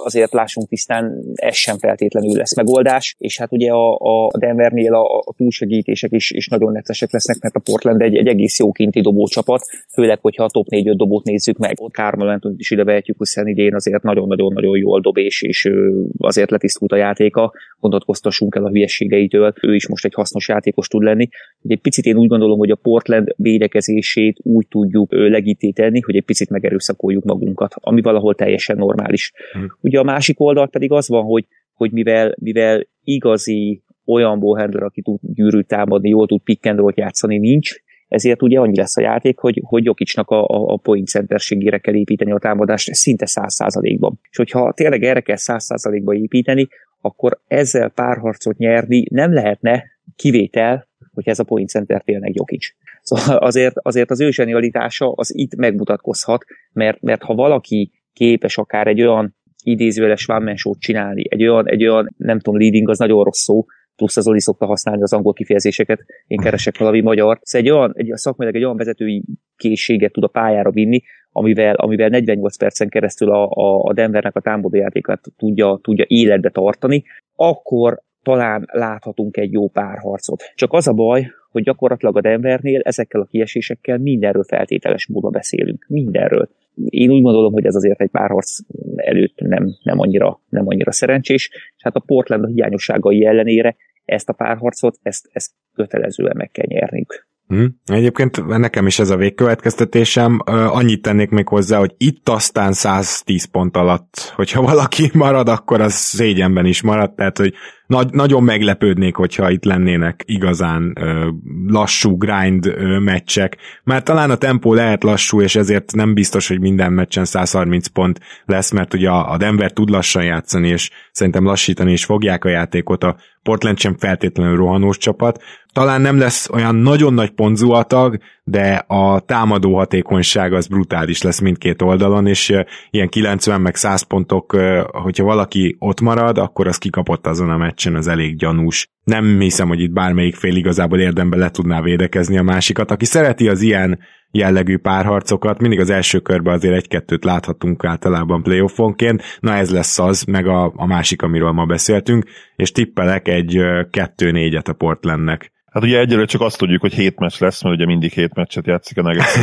[0.04, 5.18] azért lássunk tisztán, ez sem feltétlenül lesz megoldás, és hát ugye a, a Denvernél a,
[5.18, 9.02] a túlsegítések is, is nagyon neccesek lesznek, mert a Portland egy, egy egész jó kinti
[9.02, 9.62] dobócsapat,
[9.94, 13.76] főleg, hogyha a top 4-5 dobót nézzük meg, ott Carmelentot is ide vehetjük, hiszen idén
[13.76, 15.70] azért nagyon-nagyon-nagyon jól dob, és, és
[16.18, 21.04] azért letisztult a játéka, gondolkoztassunk el a hülyességeitől, ő is most egy hasznos játékos tud
[21.04, 21.30] lenni.
[21.68, 26.26] Egy picit én úgy gondolom, hogy a Portland védekezését úgy tudjuk ö, legítélni, hogy egy
[26.26, 29.34] picit megerőszakoljuk magunkat, ami valahol teljesen normális.
[29.52, 29.78] Hmm.
[29.82, 35.02] Ugye a másik oldal pedig az van, hogy, hogy mivel, mivel igazi olyan ballhandler, aki
[35.02, 37.76] tud gyűrűt támadni, jól tud pick and játszani, nincs,
[38.08, 41.96] ezért ugye annyi lesz a játék, hogy, hogy Jokicsnak a, a, a point centerségére kell
[41.96, 44.20] építeni a támadást szinte száz százalékban.
[44.30, 46.68] És hogyha tényleg erre kell száz százalékban építeni,
[47.02, 49.84] akkor ezzel párharcot nyerni nem lehetne
[50.16, 52.66] kivétel, hogy ez a point center tényleg Jokic.
[53.02, 58.88] Szóval azért, azért az ő zsenialitása az itt megmutatkozhat, mert, mert ha valaki képes akár
[58.88, 63.44] egy olyan idézőjeles one csinálni, egy olyan, egy olyan, nem tudom, leading az nagyon rossz
[63.44, 67.40] szó, plusz az Oli szokta használni az angol kifejezéseket, én keresek valami magyar.
[67.42, 69.24] Szóval egy olyan, egy, szakmailag egy olyan vezetői
[69.56, 74.42] készséget tud a pályára vinni, amivel, amivel 48 percen keresztül a, a, a Denvernek a
[74.42, 77.04] támadójátékát tudja, tudja életbe tartani,
[77.36, 80.44] akkor talán láthatunk egy jó párharcot.
[80.56, 85.86] Csak az a baj, hogy gyakorlatilag a Denvernél ezekkel a kiesésekkel mindenről feltételes módon beszélünk.
[85.88, 86.50] Mindenről.
[86.86, 88.58] Én úgy gondolom, hogy ez azért egy párharc
[88.96, 94.34] előtt nem, nem, annyira, nem annyira szerencsés, és hát a Portland hiányosságai ellenére ezt a
[94.34, 97.30] párharcot, ezt, ezt kötelezően meg kell nyerniük.
[97.48, 97.80] Hmm.
[97.86, 100.40] Egyébként nekem is ez a végkövetkeztetésem.
[100.46, 105.94] Annyit tennék még hozzá, hogy itt aztán 110 pont alatt, hogyha valaki marad, akkor az
[105.94, 107.54] szégyenben is marad, tehát hogy
[107.92, 111.30] nagy, nagyon meglepődnék, hogyha itt lennének igazán ö,
[111.68, 113.58] lassú grind ö, meccsek.
[113.84, 118.20] Már talán a tempó lehet lassú, és ezért nem biztos, hogy minden meccsen 130 pont
[118.46, 123.04] lesz, mert ugye a Denver tud lassan játszani, és szerintem lassítani is fogják a játékot.
[123.04, 125.44] A Portland sem feltétlenül rohanós csapat.
[125.74, 131.82] Talán nem lesz olyan nagyon nagy pontzuatag, de a támadó hatékonyság az brutális lesz mindkét
[131.82, 132.54] oldalon, és
[132.90, 134.52] ilyen 90 meg 100 pontok,
[134.92, 138.88] hogyha valaki ott marad, akkor az kikapott azon a meccsen, az elég gyanús.
[139.04, 142.92] Nem hiszem, hogy itt bármelyik fél igazából érdemben le tudná védekezni a másikat.
[142.92, 144.00] Aki szereti az ilyen
[144.32, 150.24] jellegű párharcokat, mindig az első körben azért egy-kettőt láthatunk általában playoffonként, na ez lesz az,
[150.24, 155.52] meg a, a másik, amiről ma beszéltünk, és tippelek egy kettő-négyet a Portlandnek.
[155.72, 158.68] Hát ugye egyelőre csak azt tudjuk, hogy hét meccs lesz, mert ugye mindig hét meccset
[158.68, 159.36] játszik a Nuggets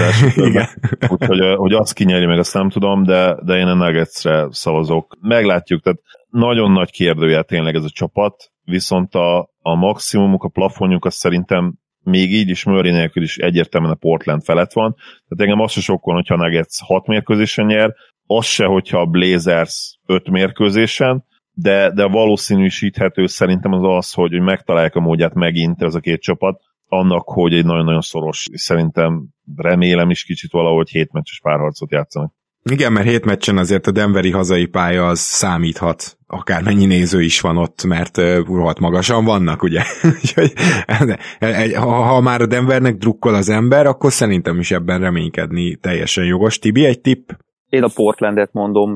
[1.08, 5.16] Úgyhogy hogy azt kinyeri meg, azt nem tudom, de, de én a Nuggetsre szavazok.
[5.20, 5.98] Meglátjuk, tehát
[6.30, 11.74] nagyon nagy kérdője tényleg ez a csapat, viszont a, a maximumuk, a plafonjuk az szerintem
[12.02, 14.94] még így is Murray nélkül is egyértelműen a Portland felett van.
[14.94, 17.94] Tehát engem azt se sokkol, hogyha a Nuggets 6 mérkőzésen nyer,
[18.26, 21.24] az se, hogyha a Blazers 5 mérkőzésen,
[21.60, 26.20] de, de valószínűsíthető szerintem az az, hogy, hogy megtalálják a módját megint ez a két
[26.20, 32.32] csapat, annak, hogy egy nagyon-nagyon szoros, szerintem remélem is kicsit valahogy hétmeccses párharcot játszanak.
[32.70, 37.56] Igen, mert hét meccsen azért a Denveri hazai pálya az számíthat, akármennyi néző is van
[37.56, 39.82] ott, mert uh, rohadt magasan vannak, ugye?
[41.80, 46.58] ha, ha már a Denvernek drukkol az ember, akkor szerintem is ebben reménykedni teljesen jogos.
[46.58, 47.30] Tibi, egy tipp?
[47.68, 48.94] Én a Portlandet mondom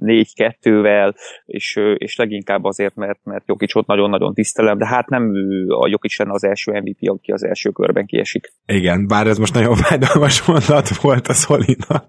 [0.00, 5.32] 4-2-vel, és, és leginkább azért, mert, mert Jokicsot nagyon-nagyon tisztelem, de hát nem
[5.68, 8.52] a Jokic lenne az első MVP, aki az első körben kiesik.
[8.66, 12.06] Igen, bár ez most nagyon fájdalmas mondat volt a Szolinak.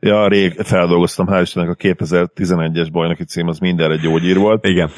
[0.00, 4.64] Ja, rég feldolgoztam, hál' Istennek a 2011-es bajnoki cím az mindenre gyógyír volt.
[4.64, 4.90] Igen.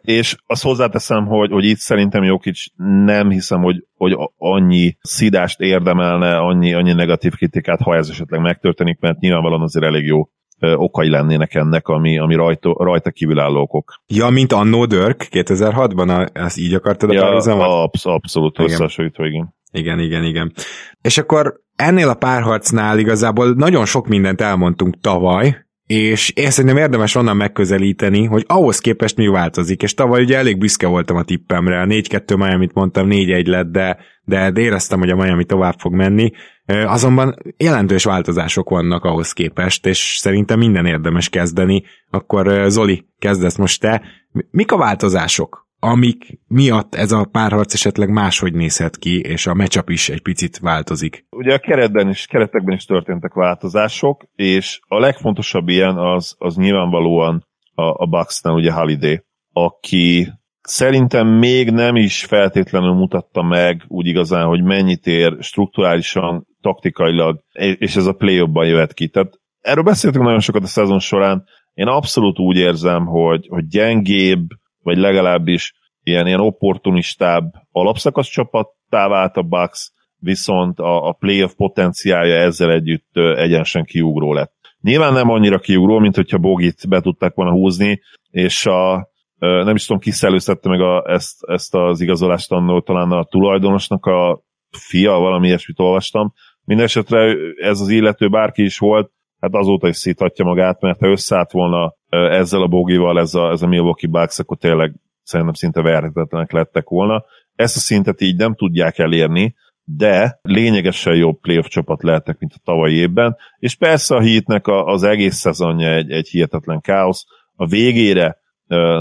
[0.00, 2.64] és azt hozzáteszem, hogy, hogy itt szerintem Jokic
[3.04, 8.98] nem hiszem, hogy, hogy annyi szidást érdemelne, annyi, annyi negatív kritikát, ha ez esetleg megtörténik,
[9.00, 10.28] mert nyilvánvalóan azért elég jó
[10.60, 14.02] okai lennének ennek, ami, ami rajta, rajta kívülálló okok.
[14.06, 19.54] Ja, mint annó Dörk 2006-ban, ezt így akartad a ja, absz- abszolút összehasonlítva, igen.
[19.72, 20.52] Igen, igen, igen.
[21.00, 27.14] És akkor ennél a párharcnál igazából nagyon sok mindent elmondtunk tavaly, és én szerintem érdemes
[27.14, 31.80] onnan megközelíteni, hogy ahhoz képest mi változik, és tavaly ugye elég büszke voltam a tippemre,
[31.80, 36.30] a 4-2 Miami-t mondtam, 4-1 lett, de, de éreztem, hogy a Miami tovább fog menni,
[36.66, 43.80] azonban jelentős változások vannak ahhoz képest, és szerintem minden érdemes kezdeni, akkor Zoli, kezdesz most
[43.80, 44.02] te.
[44.50, 45.67] Mik a változások?
[45.80, 50.58] Amik miatt ez a párharc esetleg máshogy nézhet ki, és a matchup is egy picit
[50.58, 51.26] változik.
[51.30, 57.46] Ugye a keretben is, keretekben is történtek változások, és a legfontosabb ilyen az, az nyilvánvalóan
[57.74, 60.28] a, a Bucksnál ugye Holiday, aki
[60.60, 67.40] szerintem még nem is feltétlenül mutatta meg úgy igazán, hogy mennyit ér strukturálisan, taktikailag,
[67.78, 69.08] és ez a play ban jöhet ki.
[69.08, 74.46] Tehát erről beszéltünk nagyon sokat a szezon során, én abszolút úgy érzem, hogy, hogy gyengébb,
[74.82, 82.34] vagy legalábbis ilyen, ilyen opportunistább alapszakasz csapattá vált a Bucks, viszont a, a playoff potenciálja
[82.36, 84.52] ezzel együtt egyenesen kiugró lett.
[84.80, 89.86] Nyilván nem annyira kiugró, mint hogyha Bogit be tudták volna húzni, és a, nem is
[89.86, 95.46] tudom, kiszellőztette meg a, ezt, ezt az igazolást annól, talán a tulajdonosnak a fia, valami
[95.46, 96.32] ilyesmit olvastam.
[96.64, 99.10] Mindenesetre ez az illető bárki is volt,
[99.40, 103.62] hát azóta is szíthatja magát, mert ha összeállt volna ezzel a bogival, ez a, ez
[103.62, 107.24] a Milwaukee Bucks, akkor tényleg szerintem szinte verhetetlenek lettek volna.
[107.54, 112.60] Ezt a szintet így nem tudják elérni, de lényegesen jobb playoff csapat lehetnek, mint a
[112.64, 117.24] tavalyi évben, és persze a Heatnek az egész szezonja egy, egy hihetetlen káosz.
[117.56, 118.36] A végére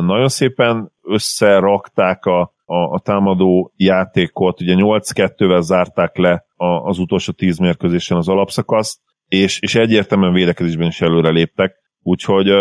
[0.02, 6.45] nagyon szépen összerakták a, a, a támadó játékot, ugye 8-2-vel zárták le
[6.84, 12.51] az utolsó 10 mérkőzésen az alapszakaszt, és, és egyértelműen védekezésben is előre léptek, úgyhogy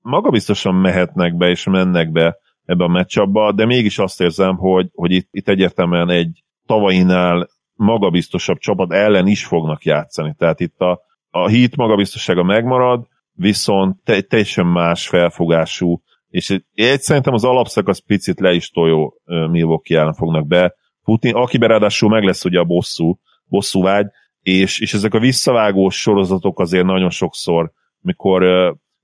[0.00, 5.10] magabiztosan mehetnek be és mennek be ebbe a meccsabba, de mégis azt érzem, hogy, hogy
[5.10, 10.34] itt, itt egyértelműen egy tavainál magabiztosabb csapat ellen is fognak játszani.
[10.38, 17.34] Tehát itt a, a hit magabiztossága megmarad, viszont te, teljesen más felfogású, és egy, szerintem
[17.34, 22.44] az alapszakasz picit le is toljó Milwaukee ellen fognak be futni, akiben ráadásul meg lesz
[22.44, 24.06] ugye a bosszú, bosszú vágy,
[24.42, 28.42] és, és ezek a visszavágós sorozatok azért nagyon sokszor, mikor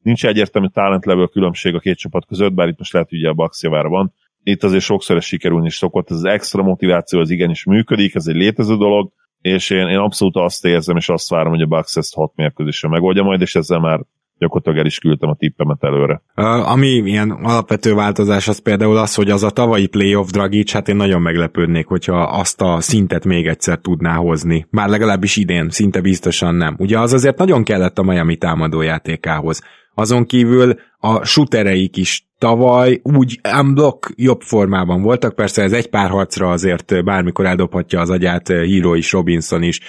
[0.02, 3.28] nincs egyértelmű talent level különbség a két csapat között, bár itt most lehet, hogy ugye
[3.28, 4.12] a Bucks javára van.
[4.42, 8.26] Itt azért sokszor ez sikerülni is szokott, ez az extra motiváció az igenis működik, ez
[8.26, 11.96] egy létező dolog, és én, én abszolút azt érzem, és azt várom, hogy a Bucks
[11.96, 14.00] ezt hat mérkőzésre megoldja majd, és ezzel már
[14.38, 16.22] gyakorlatilag el is küldtem a tippemet előre.
[16.36, 20.88] Uh, ami ilyen alapvető változás az például az, hogy az a tavalyi playoff Dragic, hát
[20.88, 24.66] én nagyon meglepődnék, hogyha azt a szintet még egyszer tudná hozni.
[24.70, 26.76] Már legalábbis idén, szinte biztosan nem.
[26.78, 29.62] Ugye az azért nagyon kellett a Miami támadójátékához
[29.98, 36.10] azon kívül a shootereik is tavaly úgy unblock jobb formában voltak, persze ez egy pár
[36.10, 39.80] harcra azért bármikor eldobhatja az agyát Hero is, Robinson is,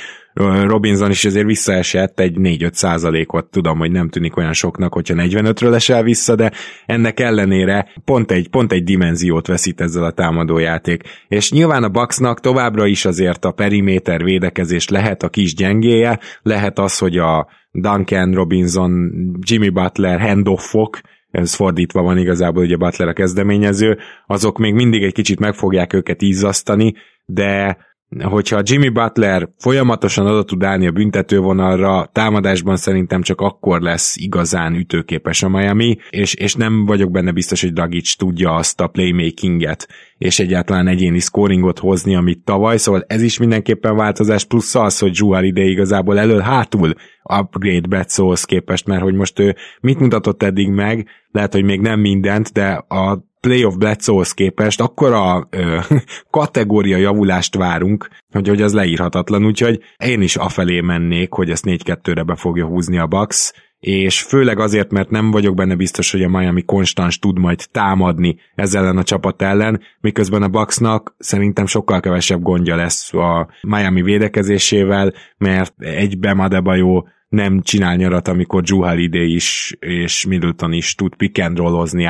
[0.67, 5.73] Robinson is azért visszaesett egy 4-5 százalékot, tudom, hogy nem tűnik olyan soknak, hogyha 45-ről
[5.73, 6.51] esel vissza, de
[6.85, 11.03] ennek ellenére pont egy, pont egy dimenziót veszít ezzel a támadójáték.
[11.27, 16.79] És nyilván a Bucksnak továbbra is azért a periméter védekezés lehet a kis gyengéje, lehet
[16.79, 20.99] az, hogy a Duncan Robinson, Jimmy Butler handoffok,
[21.31, 23.97] ez fordítva van igazából, ugye Butler a kezdeményező,
[24.27, 26.93] azok még mindig egy kicsit meg fogják őket izzasztani,
[27.25, 27.77] de
[28.21, 34.75] hogyha Jimmy Butler folyamatosan oda tud állni a büntetővonalra, támadásban szerintem csak akkor lesz igazán
[34.75, 39.87] ütőképes a Miami, és, és nem vagyok benne biztos, hogy Dragic tudja azt a playmakinget,
[40.17, 45.11] és egyáltalán egyéni scoringot hozni, amit tavaly, szóval ez is mindenképpen változás, plusz az, hogy
[45.13, 46.93] Joel ide igazából elől hátul
[47.39, 51.99] upgrade Betszóhoz képest, mert hogy most ő mit mutatott eddig meg, lehet, hogy még nem
[51.99, 55.79] mindent, de a playoff Bledsoe-hoz képest akkora ö,
[56.29, 62.23] kategória javulást várunk, hogy, hogy az leírhatatlan, úgyhogy én is afelé mennék, hogy ezt 4-2-re
[62.23, 66.29] be fogja húzni a Bucks, és főleg azért, mert nem vagyok benne biztos, hogy a
[66.29, 71.99] Miami konstans tud majd támadni ezzel ellen a csapat ellen, miközben a Bucksnak szerintem sokkal
[71.99, 79.33] kevesebb gondja lesz a Miami védekezésével, mert egy Bemadebajo nem csinál nyarat, amikor Drew Holiday
[79.33, 82.05] is és Middleton is tud pick and rollozni,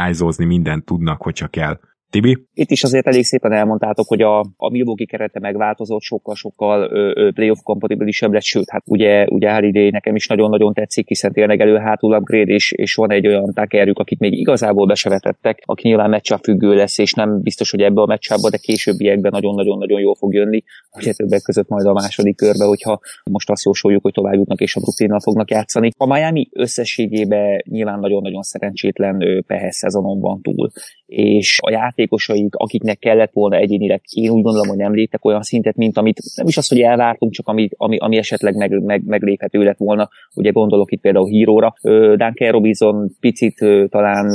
[0.46, 1.80] mindent tudnak, hogyha kell.
[2.10, 2.38] Tibi?
[2.54, 6.90] Itt is azért elég szépen elmondtátok, hogy a, a Milwaukee kerete megváltozott, sokkal-sokkal
[7.34, 11.78] playoff kompatibilisebb lett, sőt, hát ugye, ugye Holiday nekem is nagyon-nagyon tetszik, hiszen tényleg elő
[11.78, 16.38] hátul upgrade, és, és van egy olyan takerjük, akit még igazából besevetettek, aki nyilván meccsa
[16.38, 20.64] függő lesz, és nem biztos, hogy ebbe a meccsába, de későbbiekben nagyon-nagyon-nagyon jól fog jönni,
[20.98, 24.76] ugye többek között majd a második körbe, hogyha most azt jósoljuk, hogy tovább jutnak és
[24.76, 25.90] a Brooklynnal fognak játszani.
[25.98, 30.70] A Miami összességében nyilván nagyon-nagyon szerencsétlen pehes szezonon van túl,
[31.10, 35.76] és a játékosaik, akiknek kellett volna egyénileg, én úgy gondolom, hogy nem léptek olyan szintet,
[35.76, 39.64] mint amit nem is az, hogy elvártunk, csak ami, ami, ami esetleg meg, meg, megléphető
[39.64, 40.10] lett volna.
[40.36, 41.74] Ugye gondolok itt például Híróra.
[41.82, 44.32] Duncan Robinson picit talán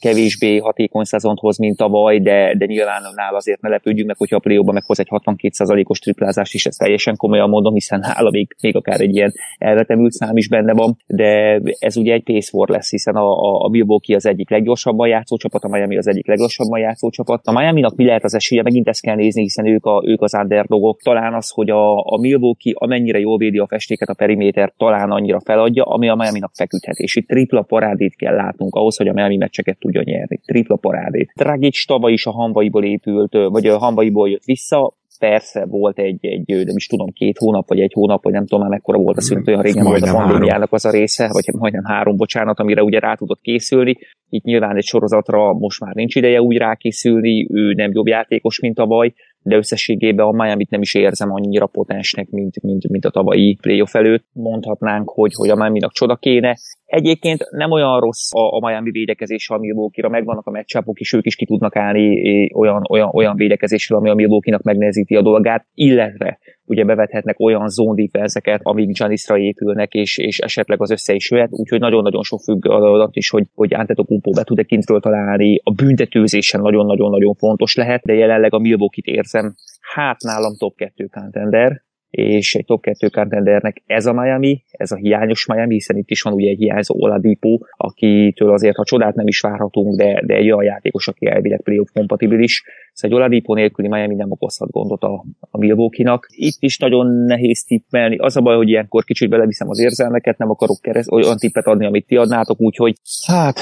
[0.00, 4.36] kevésbé hatékony szezont hoz, mint tavaly, de, de nyilván nála azért ne lepődjünk meg, hogyha
[4.36, 8.76] a play meghoz egy 62%-os triplázást is, ezt teljesen komolyan mondom, hiszen nála még, még
[8.76, 12.90] akár egy ilyen elvetemült szám is benne van, de ez ugye egy pace war lesz,
[12.90, 16.80] hiszen a, a, a Milwaukee az egyik leggyorsabban játszó csapat, a Miami az egyik leglassabban
[16.80, 17.46] játszó csapat.
[17.46, 20.34] A Miami-nak mi lehet az esélye, megint ezt kell nézni, hiszen ők, a, ők az
[20.34, 21.00] underdogok.
[21.02, 25.40] Talán az, hogy a, a Milwaukee amennyire jól védi a festéket, a periméter talán annyira
[25.40, 26.96] feladja, ami a Miami-nak feküdhet.
[26.96, 30.40] És itt tripla parádét kell látnunk ahhoz, hogy a Miami meccseket tudja nyerni.
[30.46, 31.32] Tripla parádét.
[31.34, 36.46] Dragic tavaly is a hanvaiból épült, vagy a hanvaiból jött vissza, persze volt egy, egy,
[36.46, 39.20] nem is tudom, két hónap, vagy egy hónap, vagy nem tudom már mekkora volt a
[39.20, 42.98] szünet, olyan régen volt a pandémiának az a része, vagy majdnem három, bocsánat, amire ugye
[42.98, 43.96] rá tudott készülni.
[44.28, 48.78] Itt nyilván egy sorozatra most már nincs ideje úgy rákészülni, ő nem jobb játékos, mint
[48.78, 53.10] a baj, de összességében a Miami-t nem is érzem annyira potensnek, mint, mint, mint a
[53.10, 54.24] tavalyi playoff előtt.
[54.32, 56.56] Mondhatnánk, hogy, hogy a Miami-nak csoda kéne.
[56.92, 61.26] Egyébként nem olyan rossz a, a Miami védekezése a Milwaukee-ra, megvannak a meccsápok is, ők
[61.26, 62.20] is ki tudnak állni
[62.54, 68.02] olyan, olyan, olyan védekezéssel, ami a Milwaukee-nak megnehezíti a dolgát, illetve ugye bevethetnek olyan zone
[68.02, 72.66] defense amik Janisra épülnek, és, és esetleg az össze is jöhet, úgyhogy nagyon-nagyon sok függ
[72.66, 78.12] adat is, hogy, hogy Antetokumpo be tud-e kintről találni, a büntetőzésen nagyon-nagyon-nagyon fontos lehet, de
[78.12, 79.54] jelenleg a Milwaukee-t érzem,
[79.94, 81.82] hát nálam top 2 contender,
[82.12, 86.22] és egy top 2 contendernek ez a Miami, ez a hiányos Miami, hiszen itt is
[86.22, 90.50] van ugye egy hiányzó Oladipo, akitől azért ha csodát nem is várhatunk, de, de egy
[90.50, 92.64] olyan játékos, aki elvileg playoff kompatibilis.
[92.92, 96.26] Szóval egy Oladipo nélküli Miami nem okozhat gondot a, a Milwaukee-nak.
[96.28, 98.16] Itt is nagyon nehéz tippelni.
[98.16, 101.86] Az a baj, hogy ilyenkor kicsit beleviszem az érzelmeket, nem akarok kereszt, olyan tippet adni,
[101.86, 102.94] amit ti adnátok, úgyhogy
[103.26, 103.60] hát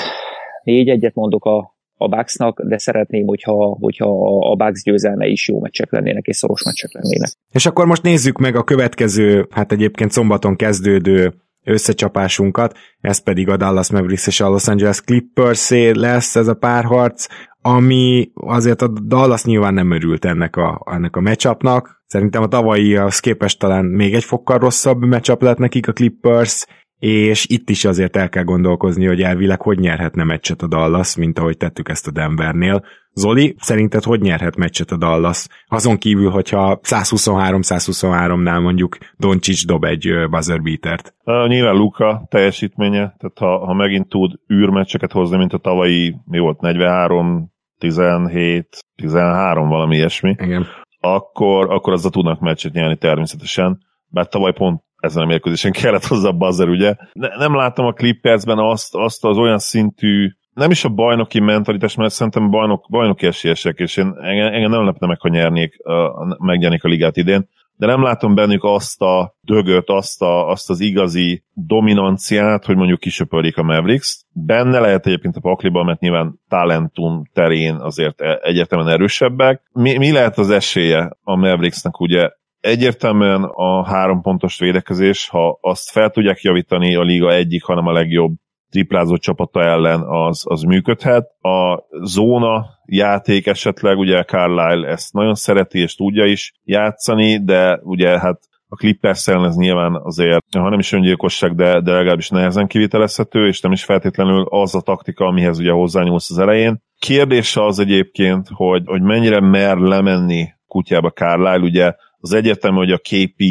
[0.63, 4.09] négy egyet mondok a, a Bucksnak, de szeretném, hogyha, hogyha
[4.51, 7.29] a Bucks győzelme is jó meccsek lennének, és szoros meccsek lennének.
[7.53, 11.35] És akkor most nézzük meg a következő, hát egyébként szombaton kezdődő
[11.65, 17.27] összecsapásunkat, ez pedig a Dallas Mavericks és a Los Angeles clippers lesz ez a párharc,
[17.63, 22.03] ami azért a Dallas nyilván nem örült ennek a, ennek a matchupnak.
[22.07, 26.67] Szerintem a tavalyi az képest talán még egy fokkal rosszabb matchup lett nekik a Clippers,
[27.01, 31.39] és itt is azért el kell gondolkozni, hogy elvileg hogy nyerhetne meccset a Dallas, mint
[31.39, 32.85] ahogy tettük ezt a Denvernél.
[33.13, 35.47] Zoli, szerinted hogy nyerhet meccset a Dallas?
[35.67, 41.15] Azon kívül, hogyha 123-123-nál mondjuk Doncsics dob egy buzzer beatert.
[41.25, 46.61] Nyilván Luka teljesítménye, tehát ha, ha megint tud űrmeccseket hozni, mint a tavalyi, mi volt,
[46.61, 50.67] 43, 17, 13, valami ilyesmi, Igen.
[51.01, 56.31] akkor, akkor azzal tudnak meccset nyerni természetesen bár tavaly pont ezen a mérkőzésen kellett hozzá
[56.31, 56.95] buzzer, ugye.
[57.13, 61.95] Ne, nem látom a Clippersben azt, azt az olyan szintű nem is a bajnoki mentalitás,
[61.95, 65.77] mert szerintem bajnok, bajnoki esélyesek, és én, engem nem lepne meg, ha nyernék,
[66.39, 67.49] megnyernék a ligát idén,
[67.81, 73.01] de nem látom bennük azt a dögöt, azt, a, azt az igazi dominanciát, hogy mondjuk
[73.01, 74.21] kisöpörik a Mavericks.
[74.33, 79.63] Benne lehet egyébként a pakliban, mert nyilván talentum terén azért e- egyértelműen erősebbek.
[79.73, 82.31] Mi, mi lehet az esélye a Mavericksnek ugye
[82.61, 87.93] egyértelműen a három pontos védekezés, ha azt fel tudják javítani a liga egyik, hanem a
[87.93, 88.33] legjobb
[88.71, 91.25] triplázó csapata ellen az, az működhet.
[91.41, 98.19] A zóna játék esetleg, ugye Carlisle ezt nagyon szereti és tudja is játszani, de ugye
[98.19, 98.39] hát
[98.73, 103.47] a Clippers ellen ez nyilván azért, ha nem is öngyilkosság, de, de legalábbis nehezen kivitelezhető,
[103.47, 106.83] és nem is feltétlenül az a taktika, amihez ugye hozzányúlsz az elején.
[106.99, 112.99] Kérdése az egyébként, hogy, hogy mennyire mer lemenni kutyába Carlisle, ugye az egyértelmű, hogy a
[112.99, 113.43] KP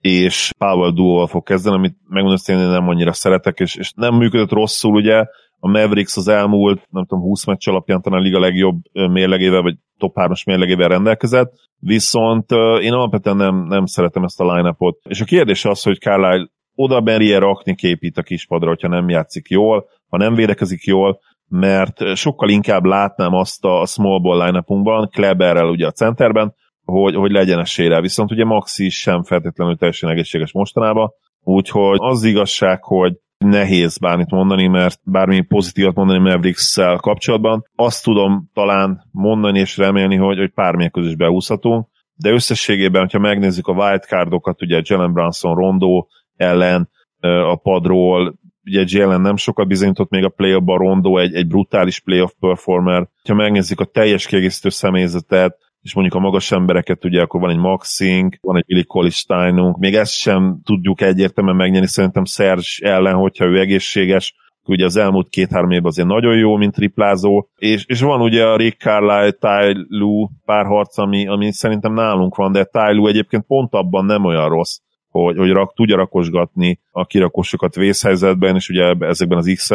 [0.00, 4.14] és Powell duóval fog kezdeni, amit megmondom, hogy én nem annyira szeretek, és, és nem
[4.14, 5.24] működött rosszul, ugye,
[5.58, 9.76] a Mavericks az elmúlt, nem tudom, 20 meccs alapján talán a liga legjobb mérlegével, vagy
[9.98, 12.50] top 3-as mérlegével rendelkezett, viszont
[12.80, 14.76] én alapvetően nem, nem szeretem ezt a line
[15.08, 19.48] és a kérdés az, hogy Carlisle oda merje rakni képít a kispadra, hogyha nem játszik
[19.48, 24.64] jól, ha nem védekezik jól, mert sokkal inkább látnám azt a small ball line
[25.10, 26.54] Kleberrel ugye a centerben,
[26.86, 28.00] hogy, hogy legyen esélyre.
[28.00, 31.10] Viszont ugye Maxi sem feltétlenül teljesen egészséges mostanában,
[31.42, 37.64] úgyhogy az igazság, hogy nehéz bármit mondani, mert bármi pozitívat mondani mavericks kapcsolatban.
[37.74, 43.66] Azt tudom talán mondani és remélni, hogy, hogy pár közös beúszhatunk, de összességében, hogyha megnézzük
[43.66, 46.06] a wildcardokat, ugye Jalen Brunson Rondo
[46.36, 46.90] ellen
[47.50, 52.00] a padról, ugye Jalen nem sokat bizonyított még a play a Rondo egy, egy brutális
[52.00, 53.08] playoff performer.
[53.28, 55.56] Ha megnézzük a teljes kiegészítő személyzetet,
[55.86, 59.94] és mondjuk a magas embereket, ugye akkor van egy Maxing, van egy Billy Colisteinunk, még
[59.94, 64.34] ezt sem tudjuk egyértelműen megnyerni, szerintem Serge ellen, hogyha ő egészséges,
[64.64, 68.56] ugye az elmúlt két-három évben azért nagyon jó, mint triplázó, és, és van ugye a
[68.56, 73.72] Rick Carlisle, Ty Lue párharc, ami, ami szerintem nálunk van, de Ty Lue egyébként pont
[73.72, 74.78] abban nem olyan rossz,
[75.10, 79.70] hogy, hogy rak, tudja rakosgatni a kirakosokat vészhelyzetben, és ugye ezekben az x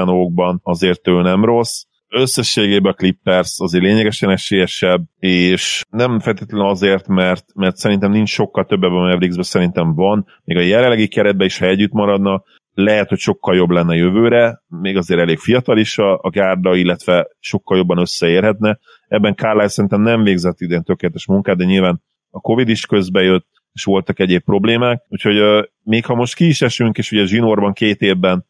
[0.63, 7.45] azért ő nem rossz összességében a Clippers azért lényegesen esélyesebb, és nem feltétlenül azért, mert,
[7.55, 11.57] mert szerintem nincs sokkal több ebben a Mavericksben, szerintem van, még a jelenlegi keretben is,
[11.57, 12.43] ha együtt maradna,
[12.73, 17.27] lehet, hogy sokkal jobb lenne jövőre, még azért elég fiatal is a, a gárda, illetve
[17.39, 18.79] sokkal jobban összeérhetne.
[19.07, 23.47] Ebben Carlisle szerintem nem végzett idén tökéletes munkát, de nyilván a Covid is közbe jött,
[23.73, 27.73] és voltak egyéb problémák, úgyhogy uh, még ha most ki is esünk, és ugye Zsinórban
[27.73, 28.45] két évben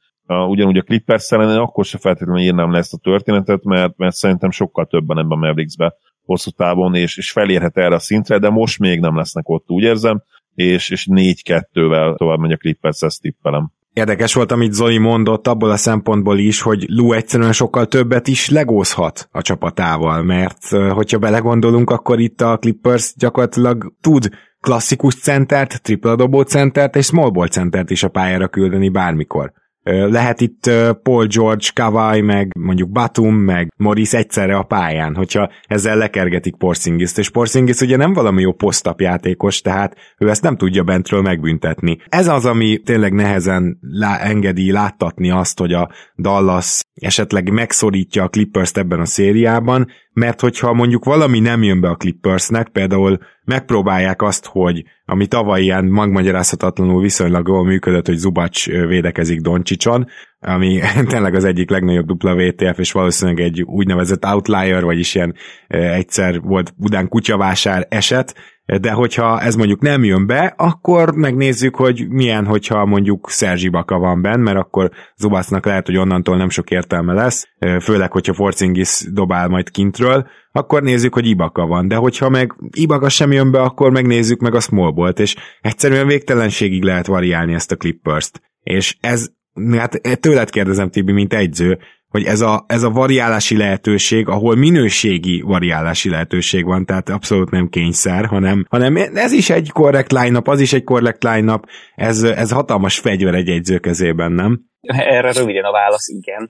[0.48, 4.52] ugyanúgy a Clippers ellen, akkor se feltétlenül írnám le ezt a történetet, mert, mert szerintem
[4.52, 5.94] sokkal többen ebben a Mavericksbe
[6.26, 9.84] hosszú távon, és, és felérhet erre a szintre, de most még nem lesznek ott, úgy
[9.84, 10.24] érzem,
[10.56, 13.72] és, és 4-2-vel tovább megy a Clippers, ezt tippelem.
[13.94, 18.50] Érdekes volt, amit Zoli mondott abból a szempontból is, hogy Lou egyszerűen sokkal többet is
[18.50, 24.30] legózhat a csapatával, mert hogyha belegondolunk, akkor itt a Clippers gyakorlatilag tud
[24.62, 29.52] klasszikus centert, triple dobó centert és small ball centert is a pályára küldeni bármikor.
[29.84, 30.72] Lehet itt
[31.04, 37.18] Paul George, Kawai, meg mondjuk Batum, meg Morris egyszerre a pályán, hogyha ezzel lekergetik Porzingiszt,
[37.18, 41.98] és Porzingis ugye nem valami jó posztapjátékos, tehát ő ezt nem tudja bentről megbüntetni.
[42.10, 48.30] Ez az, ami tényleg nehezen lá- engedi láttatni azt, hogy a Dallas esetleg megszorítja a
[48.30, 54.22] Clippers-t ebben a szériában, mert hogyha mondjuk valami nem jön be a Clippersnek, például megpróbálják
[54.22, 60.08] azt, hogy ami tavaly ilyen magmagyarázhatatlanul viszonylag jól működött, hogy Zubac védekezik Doncsicson,
[60.40, 65.36] ami tényleg az egyik legnagyobb WTF, és valószínűleg egy úgynevezett outlier, vagyis ilyen
[65.68, 68.36] egyszer volt Budán kutyavásár eset,
[68.66, 73.98] de hogyha ez mondjuk nem jön be, akkor megnézzük, hogy milyen, hogyha mondjuk Szerzsi Baka
[73.98, 77.48] van benne, mert akkor Zubacnak lehet, hogy onnantól nem sok értelme lesz,
[77.82, 83.10] főleg, hogyha Forcingis dobál majd kintről, akkor nézzük, hogy Ibaka van, de hogyha meg Ibaka
[83.10, 87.76] sem jön be, akkor megnézzük meg a Smallbolt, és egyszerűen végtelenségig lehet variálni ezt a
[87.76, 88.42] Clippers-t.
[88.64, 89.30] És ez,
[89.72, 91.80] hát tőled kérdezem, Tibi, mint egyző,
[92.12, 97.68] hogy ez a, ez a variálási lehetőség, ahol minőségi variálási lehetőség van, tehát abszolút nem
[97.70, 101.60] kényszer, hanem, hanem ez is egy korrekt line az is egy korrekt line
[101.96, 104.71] ez, ez hatalmas fegyver egy egyző kezében, nem?
[104.82, 106.50] Erre röviden a válasz igen.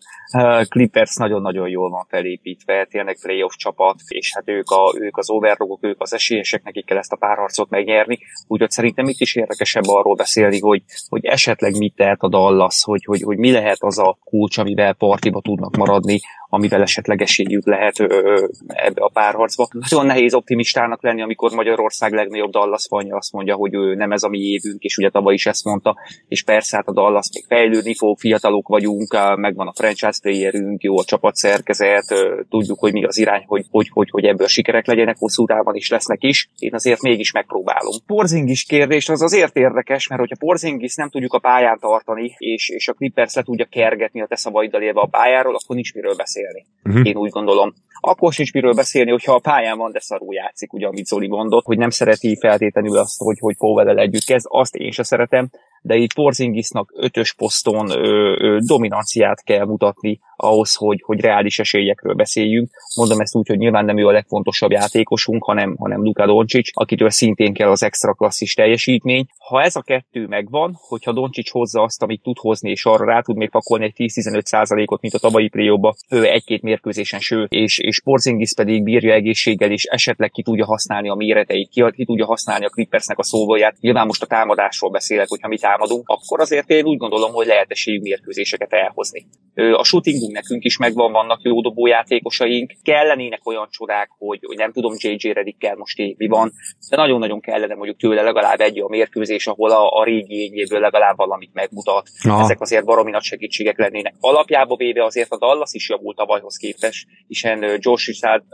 [0.70, 5.80] Clippers nagyon-nagyon jól van felépítve, tényleg playoff csapat, és hát ők, a, ők az overrogok,
[5.84, 8.20] ők az esélyesek, nekik kell ezt a párharcot megnyerni.
[8.48, 13.04] Úgyhogy szerintem itt is érdekesebb arról beszélni, hogy, hogy esetleg mit tehet a Dallas, hogy,
[13.06, 16.20] hogy, hogy mi lehet az a kulcs, amivel partiba tudnak maradni,
[16.54, 19.68] amivel esetleg esélyük lehet ö, ebbe a párharcba.
[19.90, 24.24] Nagyon nehéz optimistának lenni, amikor Magyarország legnagyobb Dallas fanja azt mondja, hogy ő nem ez
[24.24, 27.46] a mi évünk, és ugye tavaly is ezt mondta, és persze hát a Dallas még
[27.48, 32.06] fejlődni fog, fiatalok vagyunk, megvan a franchise playerünk, jó a csapatszerkezet,
[32.50, 35.90] tudjuk, hogy mi az irány, hogy, hogy, hogy, hogy ebből sikerek legyenek, hosszú távon is
[35.90, 36.50] lesznek is.
[36.58, 37.94] Én azért mégis megpróbálom.
[38.06, 42.88] Porzingis kérdés az azért érdekes, mert hogyha Porzingis nem tudjuk a pályán tartani, és, és
[42.88, 46.66] a Clippers le tudja kergetni a te szavaiddal élve a pályáról, akkor nincs miről beszélni.
[46.84, 47.08] Uh-huh.
[47.08, 47.74] Én úgy gondolom.
[48.04, 51.66] Akkor sincs miről beszélni, hogyha a pályán van, de szarul játszik, ugye, amit Zoli mondott,
[51.66, 55.50] hogy nem szereti feltétlenül azt, hogy, hogy powell együtt kezd, azt én sem szeretem,
[55.82, 62.14] de itt Porzingisnak ötös poszton ö, ö, dominanciát kell mutatni ahhoz, hogy, hogy reális esélyekről
[62.14, 62.70] beszéljünk.
[62.96, 67.10] Mondom ezt úgy, hogy nyilván nem ő a legfontosabb játékosunk, hanem, hanem Luka Doncic, akitől
[67.10, 69.26] szintén kell az extra klasszis teljesítmény.
[69.38, 73.22] Ha ez a kettő megvan, hogyha Doncic hozza azt, amit tud hozni, és arra rá
[73.22, 77.80] tud még pakolni egy 10-15% ot mint a tavalyi trióba, ő egy-két mérkőzésen ső, és,
[77.80, 82.26] és Porzingis pedig bírja egészséggel, és esetleg ki tudja használni a méreteit, ki, ki tudja
[82.26, 83.76] használni a Clippersnek a szóvaját.
[83.80, 87.72] Nyilván most a támadásról beszélek, hogyha mi támadunk, akkor azért én úgy gondolom, hogy lehet
[87.72, 89.26] esélyünk mérkőzéseket elhozni.
[89.54, 94.94] A shootingunk nekünk is megvan, vannak jó dobójátékosaink, kellenének olyan csodák, hogy, hogy nem tudom,
[94.98, 96.52] JJ Reddickkel most épp mi van,
[96.90, 101.18] de nagyon-nagyon kellene mondjuk tőle legalább egy a mérkőzés, ahol a, a régi ényéből legalább
[101.18, 102.10] valamit megmutat.
[102.24, 102.42] Aha.
[102.42, 104.16] Ezek azért baromi nagy segítségek lennének.
[104.20, 108.10] Alapjába véve azért a Dallas is javult a vajhoz képest, hiszen Josh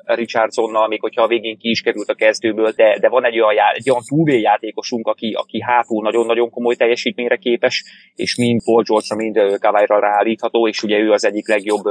[0.05, 3.53] Richardsonnal, még hogyha a végén ki is került a kezdőből, de, de van egy olyan,
[3.53, 6.75] já, egy olyan túlvé játékosunk, aki, aki hátul nagyon-nagyon komoly
[7.07, 7.83] teljesítményre képes,
[8.15, 11.83] és mind Paul George-ra, mind Kawai-ra ráállítható, és ugye ő az egyik legjobb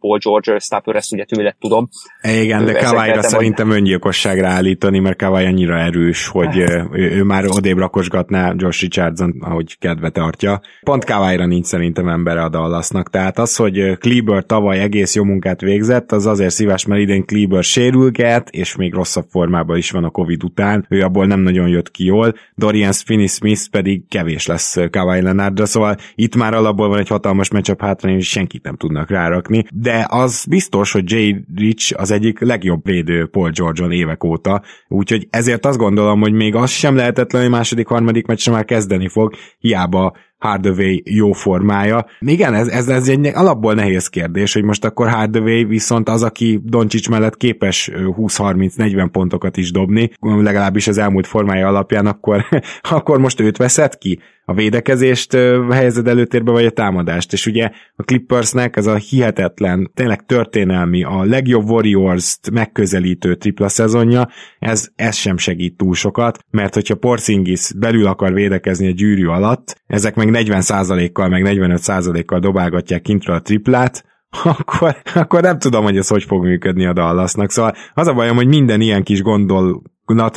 [0.00, 1.88] Paul George Stapper, ezt ugye tőle tudom.
[2.22, 7.78] Igen, de Kawai-ra szerintem öngyilkosságra állítani, mert Kawai annyira erős, hogy ő, ő már odébb
[7.78, 10.60] rakosgatná Josh Richardson, ahogy kedve tartja.
[10.80, 15.60] Pont Kawai-ra nincs szerintem embere a Dallasnak, tehát az, hogy Kleber tavaly egész jó munkát
[15.60, 20.10] végzett, az azért szíves, mert idén Kleber sérülget, és még rosszabb formában is van a
[20.10, 24.55] Covid után, ő abból nem nagyon jött ki jól, Dorian Finney-Smith pedig kevés lesz
[24.90, 29.10] Kawhi Leonardra, szóval itt már alapból van egy hatalmas meccsap hátrány, és senkit nem tudnak
[29.10, 34.62] rárakni, de az biztos, hogy Jay Rich az egyik legjobb védő Paul George-on évek óta,
[34.88, 39.08] úgyhogy ezért azt gondolom, hogy még az sem lehetetlen, hogy második, harmadik meccsre már kezdeni
[39.08, 42.06] fog, hiába Hardaway jó formája.
[42.20, 46.60] Igen, ez, ez, ez egy alapból nehéz kérdés, hogy most akkor Hardaway viszont az, aki
[46.64, 52.44] Doncsics mellett képes 20-30-40 pontokat is dobni, legalábbis az elmúlt formája alapján, akkor,
[52.96, 54.18] akkor most őt veszed ki?
[54.48, 55.32] a védekezést
[55.70, 57.32] helyezed előtérbe, vagy a támadást.
[57.32, 64.28] És ugye a Clippersnek ez a hihetetlen, tényleg történelmi, a legjobb Warriors-t megközelítő tripla szezonja,
[64.58, 69.80] ez, ez sem segít túl sokat, mert hogyha Porzingis belül akar védekezni a gyűrű alatt,
[69.86, 74.04] ezek meg 40%-kal, meg 45%-kal dobálgatják kintre a triplát,
[74.44, 77.50] akkor, akkor nem tudom, hogy ez hogy fog működni a Dallasnak.
[77.50, 79.82] Szóval az a bajom, hogy minden ilyen kis gondol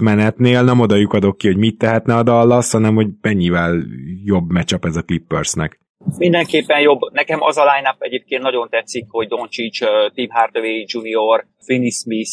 [0.02, 3.84] menetnél nem oda adok ki, hogy mit tehetne a Dallas, hanem hogy mennyivel
[4.24, 5.80] jobb matchup ez a Clippersnek.
[6.18, 7.00] Mindenképpen jobb.
[7.12, 9.78] Nekem az a line egyébként nagyon tetszik, hogy Doncic,
[10.14, 12.32] Tim Hardaway Jr., Finney Smith,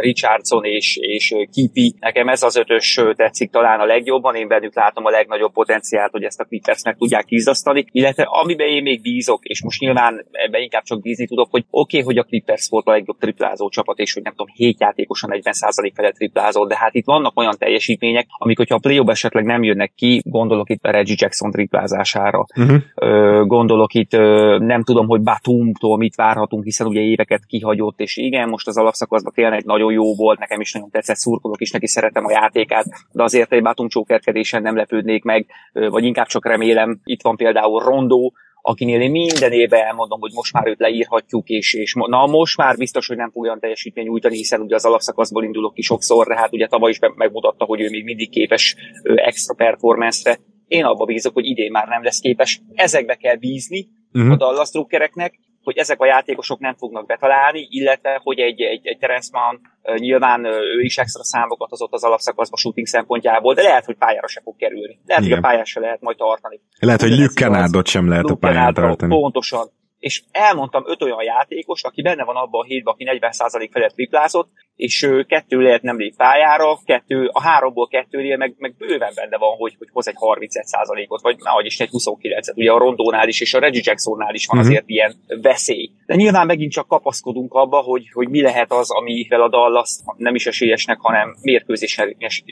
[0.00, 1.94] Richardson és, és Kipi.
[2.00, 6.22] Nekem ez az ötös tetszik talán a legjobban, én bennük látom a legnagyobb potenciált, hogy
[6.22, 10.62] ezt a Clippers meg tudják izzasztani, illetve amiben én még bízok, és most nyilván ebben
[10.62, 13.98] inkább csak bízni tudok, hogy oké, okay, hogy a Clippers volt a legjobb triplázó csapat,
[13.98, 18.26] és hogy nem tudom, 7 játékosan 40% felett triplázó, de hát itt vannak olyan teljesítmények,
[18.28, 22.46] amik, hogyha a play esetleg nem jönnek ki, gondolok itt a Reggie Jackson triplázására.
[22.56, 24.10] Uh-huh gondolok itt,
[24.58, 29.32] nem tudom, hogy Batumtól mit várhatunk, hiszen ugye éveket kihagyott, és igen, most az alapszakaszban
[29.32, 33.22] tényleg nagyon jó volt, nekem is nagyon tetszett, szurkolok is neki, szeretem a játékát, de
[33.22, 38.32] azért egy Batum csókerkedésen nem lepődnék meg, vagy inkább csak remélem, itt van például Rondó,
[38.62, 42.76] akinél én minden évben elmondom, hogy most már őt leírhatjuk, és, és na most már
[42.76, 46.36] biztos, hogy nem fog olyan teljesítmény nyújtani, hiszen ugye az alapszakaszból indulok ki sokszor, de
[46.36, 51.34] hát ugye tavaly is megmutatta, hogy ő még mindig képes extra performance-re, én abba bízok,
[51.34, 52.60] hogy idén már nem lesz képes.
[52.74, 54.32] Ezekbe kell bízni uh-huh.
[54.32, 55.38] a Dallas drukkereknek,
[55.68, 59.56] hogy ezek a játékosok nem fognak betalálni, illetve hogy egy, egy, egy Terence Mann
[59.98, 64.40] nyilván ő is extra számokat hozott az alapszakaszba shooting szempontjából, de lehet, hogy pályára se
[64.44, 64.98] fog kerülni.
[65.06, 65.36] Lehet, Igen.
[65.36, 66.60] hogy a pályán se lehet majd tartani.
[66.78, 69.14] Lehet, hogy Luke Kennardot sem lehet Luke a pályán tartani.
[69.14, 73.92] Pontosan és elmondtam öt olyan játékos, aki benne van abban a hétben, aki 40% felett
[73.92, 74.48] triplázott,
[74.78, 79.56] és kettő lehet nem lép pályára, kettő, a háromból kettőnél meg, meg bőven benne van,
[79.56, 82.56] hogy, hogy hoz egy 31%-ot, vagy ahogy is egy 29-et.
[82.56, 84.72] Ugye a Rondónál is, és a Reggie Jacksonnál is van uh-huh.
[84.72, 85.90] azért ilyen veszély.
[86.06, 90.34] De nyilván megint csak kapaszkodunk abba, hogy, hogy mi lehet az, amivel a Dallas nem
[90.34, 92.00] is esélyesnek, hanem mérkőzés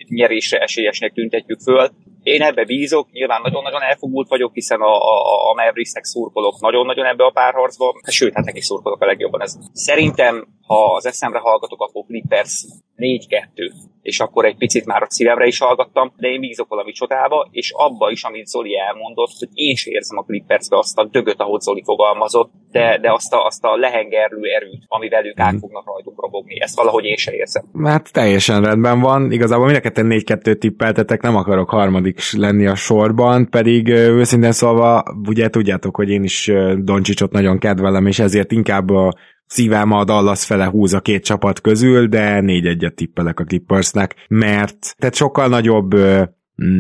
[0.09, 1.91] nyerésre esélyesnek tüntetjük föl.
[2.23, 7.25] Én ebbe bízok, nyilván nagyon-nagyon elfogult vagyok, hiszen a, a, a Mavericksnek szurkolok nagyon-nagyon ebbe
[7.25, 9.43] a párharcba, sőt, hát neki szurkolok a legjobban.
[9.43, 9.59] Ez.
[9.73, 12.65] Szerintem, ha az eszemre hallgatok, akkor Clippers
[12.97, 17.49] 4-2, és akkor egy picit már a szívemre is hallgattam, de én bízok valami csodába,
[17.51, 21.41] és abba is, amit Zoli elmondott, hogy én is érzem a Clippersbe azt a dögöt,
[21.41, 25.61] ahogy Zoli fogalmazott, de, de azt, a, azt a lehengerlő erőt, amivel ők át mhm.
[25.61, 26.61] fognak rajtunk robogni.
[26.61, 27.65] Ezt valahogy én se érzem.
[27.85, 29.33] Hát teljesen rendben van.
[29.33, 35.49] Igazából mind a 4-2 tippeltetek, nem akarok harmadik lenni a sorban, pedig őszintén szólva, ugye
[35.49, 39.15] tudjátok, hogy én is Doncsicsot nagyon kedvelem, és ezért inkább a
[39.47, 44.15] szívem a Dallas fele húz a két csapat közül, de négy egyet tippelek a Clippersnek,
[44.29, 45.95] mert tehát sokkal nagyobb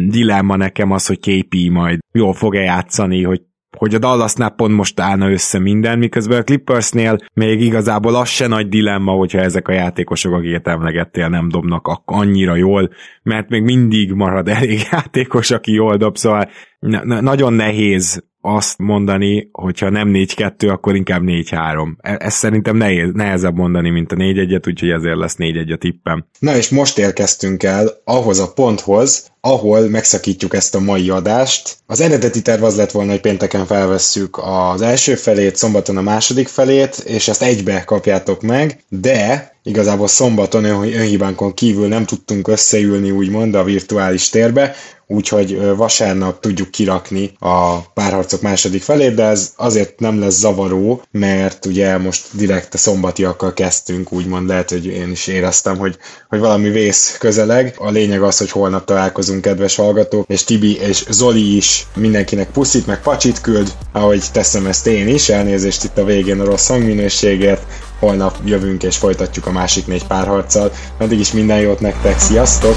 [0.08, 3.40] dilemma nekem az, hogy KP majd jól fog-e játszani, hogy
[3.76, 8.46] hogy a Dallasnál pont most állna össze minden, miközben a Clippersnél még igazából az se
[8.46, 12.90] nagy dilemma, hogyha ezek a játékosok, akiket emlegettél, nem dobnak annyira jól,
[13.22, 19.48] mert még mindig marad elég játékos, aki jól dob, szóval na- nagyon nehéz azt mondani,
[19.52, 21.88] hogyha nem 4-2, akkor inkább 4-3.
[22.00, 26.26] E, ezt szerintem nehéz, nehezebb mondani, mint a 4-1-et, úgyhogy ezért lesz 4-1 a tippem.
[26.38, 31.76] Na és most érkeztünk el ahhoz a ponthoz, ahol megszakítjuk ezt a mai adást.
[31.86, 36.48] Az eredeti terv az lett volna, hogy pénteken felvesszük az első felét, szombaton a második
[36.48, 43.54] felét, és ezt egybe kapjátok meg, de igazából szombaton önhibánkon kívül nem tudtunk összeülni, úgymond,
[43.54, 44.74] a virtuális térbe,
[45.06, 51.66] úgyhogy vasárnap tudjuk kirakni a párharcok második felét, de ez azért nem lesz zavaró, mert
[51.66, 55.96] ugye most direkt a szombatiakkal kezdtünk, úgymond lehet, hogy én is éreztem, hogy,
[56.28, 57.74] hogy valami vész közeleg.
[57.78, 62.86] A lényeg az, hogy holnap találkozunk, kedves hallgatók, és Tibi és Zoli is mindenkinek puszit,
[62.86, 67.62] meg pacsit küld, ahogy teszem ezt én is, elnézést itt a végén a rossz hangminőségért,
[67.98, 70.72] holnap jövünk és folytatjuk a másik négy párharccal.
[70.98, 72.76] Addig is minden jót nektek, sziasztok!